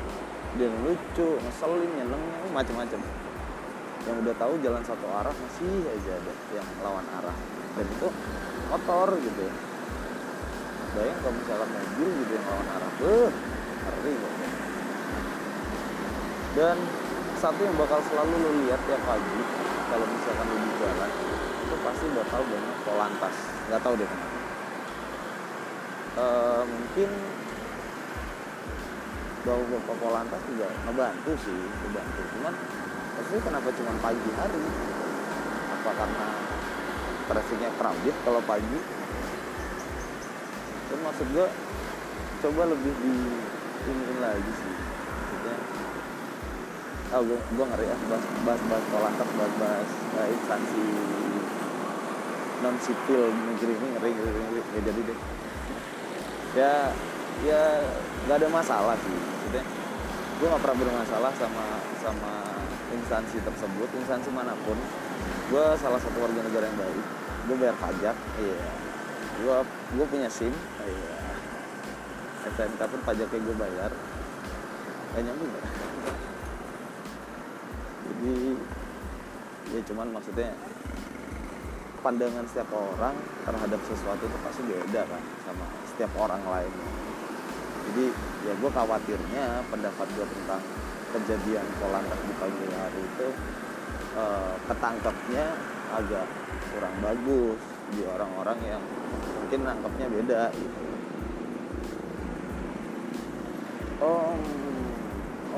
Kejadian 0.55 0.79
lucu 0.87 1.29
ngeselin 1.43 1.91
nyenengnya 1.99 2.39
macem-macem. 2.55 3.03
Yang 4.07 4.17
udah 4.23 4.35
tahu 4.39 4.55
jalan 4.63 4.83
satu 4.87 5.07
arah 5.11 5.35
masih 5.35 5.83
aja 5.83 6.13
ada 6.15 6.33
yang 6.55 6.67
lawan 6.87 7.07
arah. 7.19 7.35
Dan 7.75 7.87
itu 7.91 8.09
motor 8.71 9.19
gitu. 9.19 9.41
Ya 9.51 9.55
bayang 10.97 11.19
kalau 11.21 11.35
misalkan 11.37 11.69
mobil 11.75 12.09
gitu 12.23 12.33
yang 12.39 12.47
lawan 12.49 12.69
arah 12.73 12.91
beuh 12.97 13.31
ngeri 13.87 14.15
banget 14.17 14.46
dan 16.57 16.77
satu 17.37 17.61
yang 17.61 17.77
bakal 17.77 18.01
selalu 18.09 18.35
lo 18.41 18.51
lihat 18.65 18.81
tiap 18.89 19.03
pagi 19.05 19.41
kalau 19.93 20.07
misalkan 20.09 20.47
lo 20.49 20.57
di 20.57 20.71
jalan 20.81 21.11
itu 21.63 21.75
pasti 21.85 22.07
bakal 22.17 22.41
banyak 22.49 22.77
polantas 22.83 23.35
nggak 23.69 23.81
tahu 23.85 23.95
deh 24.01 24.09
kenapa 24.09 24.37
Eh, 26.17 26.63
mungkin 26.65 27.13
bawa 29.45 29.63
bawa 29.69 29.95
polantas 30.01 30.41
juga 30.49 30.65
ngebantu 30.89 31.33
sih 31.45 31.61
ngebantu. 31.61 32.21
Cuman 32.33 32.55
maksudnya 33.21 33.43
kenapa 33.45 33.69
cuma 33.77 33.93
pagi 34.01 34.31
hari? 34.33 34.65
Apa 35.77 35.91
karena 35.93 36.27
trafficnya 37.29 37.71
crowded 37.77 38.17
kalau 38.25 38.41
pagi? 38.49 38.81
Itu 40.89 40.95
maksud 41.05 41.27
gue 41.37 41.49
coba 42.41 42.63
lebih 42.65 42.95
di 42.97 43.15
iniin 43.93 44.17
lagi 44.25 44.53
sih 44.57 44.86
oh 47.17 47.25
gue 47.25 47.39
gue 47.39 47.65
ngeri 47.65 47.87
ya. 47.89 47.97
Bahas 48.13 48.25
bahas 48.45 48.63
bahas 48.69 48.85
polantas 48.93 49.29
bahas 49.41 49.55
bahas 49.57 49.91
uh, 50.21 50.29
instansi 50.29 50.85
non 52.65 52.77
sipil 52.81 53.23
negeri 53.53 53.73
ini 53.77 53.89
ngeri 53.97 54.11
ngeri 54.17 54.41
ngeri 54.41 54.61
ya 54.61 54.81
jadi 54.85 55.01
deh. 55.01 55.19
Ya 56.57 56.73
ya 57.45 57.63
nggak 58.29 58.37
ada 58.41 58.49
masalah 58.53 58.97
sih 59.01 59.13
maksudnya. 59.13 59.65
Gue 60.37 60.47
nggak 60.53 60.63
pernah 60.63 60.79
bermasalah 60.85 61.33
sama 61.41 61.67
sama 62.05 62.35
instansi 62.93 63.37
tersebut 63.41 63.89
instansi 63.97 64.29
mana 64.33 64.53
pun. 64.69 64.77
Gue 65.49 65.65
salah 65.81 66.01
satu 66.01 66.17
warga 66.21 66.41
negara 66.45 66.69
yang 66.69 66.79
baik. 66.81 67.05
Gue 67.49 67.57
bayar 67.57 67.77
pajak 67.81 68.17
iya. 68.41 68.69
Gue 69.41 69.57
gue 69.97 70.07
punya 70.09 70.29
sim 70.29 70.53
iya. 70.85 71.17
STNK 72.47 72.79
pun 72.79 73.01
pajaknya 73.09 73.41
gue 73.41 73.57
bayar. 73.57 73.91
Gak 75.17 75.23
nyambung 75.25 75.49
ya 75.49 75.65
jadi 78.07 78.35
ya 79.75 79.81
cuman 79.93 80.15
maksudnya 80.15 80.55
pandangan 82.07 82.47
setiap 82.47 82.71
orang 82.71 83.19
terhadap 83.43 83.81
sesuatu 83.83 84.23
itu 84.31 84.39
pasti 84.47 84.63
beda 84.63 85.03
kan 85.11 85.23
sama 85.43 85.67
setiap 85.91 86.13
orang 86.15 86.39
lainnya. 86.47 86.91
Jadi 87.91 88.05
ya 88.47 88.53
gue 88.55 88.71
khawatirnya 88.71 89.45
pendapat 89.67 90.07
gue 90.15 90.27
tentang 90.31 90.63
kejadian 91.11 91.67
polantas 91.83 92.21
di 92.23 92.35
pagi 92.39 92.67
hari 92.71 93.03
itu 93.03 93.29
eh, 94.15 94.55
ketangkepnya 94.71 95.47
agak 95.99 96.27
kurang 96.71 96.95
bagus 97.03 97.59
di 97.91 98.03
orang-orang 98.07 98.59
yang 98.67 98.83
mungkin 99.43 99.61
nangkepnya 99.67 100.07
beda 100.11 100.43
gitu. 100.55 100.81
Oh 103.99 104.39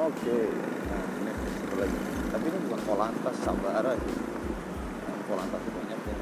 oke. 0.00 0.40
Nah 0.88 1.02
ini 1.20 1.32
lagi 1.76 2.17
polantas 2.88 3.36
sabara 3.44 3.92
sih 4.00 4.16
yang 5.04 5.20
polantas 5.28 5.60
itu 5.60 5.70
banyak 5.76 6.00
ya 6.08 6.16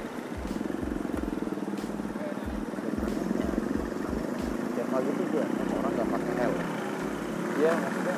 tiap 4.75 4.89
pagi 4.91 5.11
tuh 5.15 5.27
banyak 5.31 5.69
orang 5.79 5.93
nggak 5.95 6.09
pakai 6.11 6.33
helm 6.43 6.59
ya 7.63 7.73
maksudnya 7.79 8.17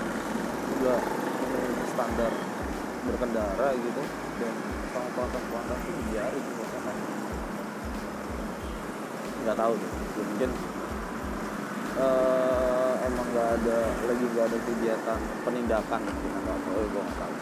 nggak 0.81 1.01
memenuhi 1.45 1.85
standar 1.93 2.33
berkendara 3.05 3.69
gitu. 3.77 4.03
Dan 4.39 4.55
sama 4.97 5.09
polantas 5.13 5.43
polantas 5.53 5.81
itu 5.85 6.03
biarin 6.09 6.45
kebanyakan 6.49 6.97
nggak 9.45 9.57
tahu 9.61 9.73
deh 9.77 9.93
mungkin 10.25 10.51
eh, 12.01 12.93
emang 13.13 13.27
nggak 13.29 13.49
ada 13.61 13.79
lagi 14.09 14.25
nggak 14.25 14.47
ada 14.49 14.59
kegiatan 14.65 15.21
penindakan 15.45 16.01
mungkin 16.01 16.33
atau 16.33 16.53
apa 16.57 16.71
gue 16.81 17.05
tahu 17.13 17.35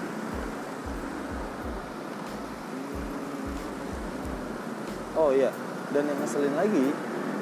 iya. 5.37 5.53
Dan 5.93 6.09
yang 6.09 6.19
ngeselin 6.19 6.55
lagi 6.57 6.91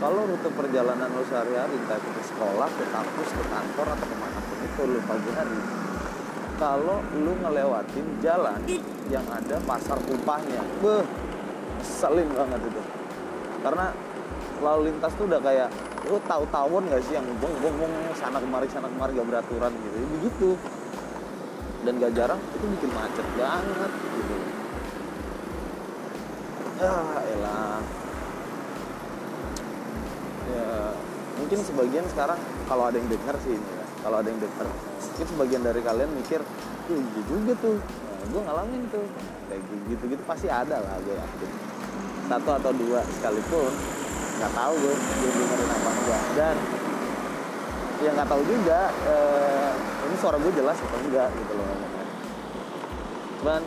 kalau 0.03 0.27
rute 0.27 0.51
perjalanan 0.53 1.09
lo 1.15 1.23
sehari-hari 1.25 1.79
entah 1.79 1.97
itu 1.97 2.11
ke 2.13 2.23
sekolah 2.35 2.69
ke 2.69 2.85
kampus 2.91 3.29
ke 3.31 3.45
kantor 3.47 3.87
atau 3.95 4.07
ke 4.11 4.17
mana 4.19 4.39
pun 4.43 4.59
itu 4.61 4.83
lo 4.85 5.01
pagi 5.07 5.31
hari 5.33 5.61
kalau 6.59 6.99
lu 7.19 7.33
ngelewatin 7.41 8.07
jalan 8.23 8.61
yang 9.11 9.27
ada 9.31 9.57
pasar 9.65 9.99
tumpahnya 10.07 10.61
beh 10.83 11.03
ngeselin 11.81 12.29
banget 12.35 12.61
itu. 12.69 12.83
Karena 13.65 13.87
lalu 14.61 14.93
lintas 14.93 15.13
tuh 15.17 15.25
udah 15.27 15.41
kayak 15.41 15.69
lu 16.05 16.21
tahu 16.29 16.45
tawon 16.53 16.85
gak 16.93 17.01
sih 17.09 17.17
yang 17.17 17.27
bong 17.41 17.55
bong 17.65 17.75
bong 17.81 17.95
sana 18.19 18.39
kemari 18.39 18.69
sana 18.69 18.87
kemari 18.93 19.17
gak 19.17 19.29
beraturan 19.29 19.73
gitu. 19.73 19.97
Begitu. 20.21 20.51
Dan 21.85 22.01
gak 22.01 22.13
jarang 22.17 22.41
itu 22.55 22.65
bikin 22.77 22.91
macet 22.93 23.27
banget 23.37 23.93
gitu 23.93 24.64
ah 26.89 27.21
elah 27.25 27.81
ya 30.55 30.69
mungkin 31.41 31.59
sebagian 31.65 32.05
sekarang 32.13 32.39
kalau 32.69 32.89
ada 32.89 32.97
yang 33.01 33.09
dengar 33.09 33.37
sih 33.43 33.57
ini 33.57 33.71
ya 33.75 33.85
kalau 34.05 34.17
ada 34.21 34.29
yang 34.29 34.41
dengar 34.41 34.67
mungkin 35.15 35.27
sebagian 35.31 35.63
dari 35.65 35.81
kalian 35.81 36.11
mikir 36.13 36.41
iya 36.93 37.01
juga 37.25 37.53
tuh 37.65 37.77
nah, 37.81 38.27
gue 38.29 38.43
ngalamin 38.45 38.83
tuh. 38.93 39.07
Kayak 39.49 39.61
gitu 39.89 40.05
gitu 40.17 40.23
pasti 40.29 40.49
ada 40.49 40.81
lah 40.81 40.97
gue 41.05 41.17
yakin. 41.17 41.51
Satu 42.29 42.51
atau 42.57 42.73
dua 42.73 43.01
sekalipun 43.21 43.73
nggak 44.35 44.53
tahu 44.53 44.75
gue 44.81 44.95
gue 44.97 45.31
dengerin 45.33 45.71
apa 45.71 45.91
enggak. 45.93 46.23
Dan 46.37 46.57
ya 48.05 48.11
nggak 48.13 48.29
tahu 48.29 48.43
juga 48.45 48.81
eh, 49.09 49.71
ini 50.09 50.17
suara 50.21 50.37
gue 50.41 50.53
jelas 50.53 50.77
atau 50.77 50.99
enggak 51.05 51.29
gitu 51.33 51.53
loh. 51.57 51.69
Cuman 53.41 53.63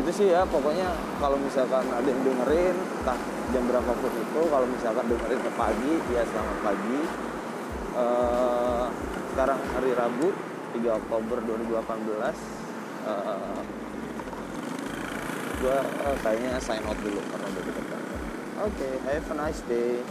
gitu 0.00 0.10
sih 0.16 0.26
ya 0.32 0.48
pokoknya 0.48 0.88
kalau 1.20 1.36
misalkan 1.36 1.84
ada 1.92 2.08
yang 2.08 2.24
dengerin 2.24 2.72
entah 2.72 3.20
jam 3.52 3.62
berapapun 3.68 4.08
itu 4.16 4.40
kalau 4.48 4.64
misalkan 4.64 5.04
dengerin 5.12 5.40
ke 5.44 5.52
pagi 5.52 5.92
ya 6.16 6.22
selamat 6.24 6.58
pagi. 6.64 7.00
Eh, 8.00 8.86
sekarang 9.30 9.60
hari 9.76 9.92
Rabu 9.92 10.32
3 10.72 11.00
Oktober 11.00 11.38
2018 11.42 11.80
uh, 13.08 13.60
gue 15.60 15.78
kayaknya 16.24 16.58
sign 16.62 16.82
out 16.86 16.98
dulu 16.98 17.20
karena 17.30 17.46
udah 17.46 17.62
deket 17.62 17.84
oke 18.58 18.88
have 19.06 19.26
a 19.30 19.36
nice 19.38 19.60
day 19.70 20.02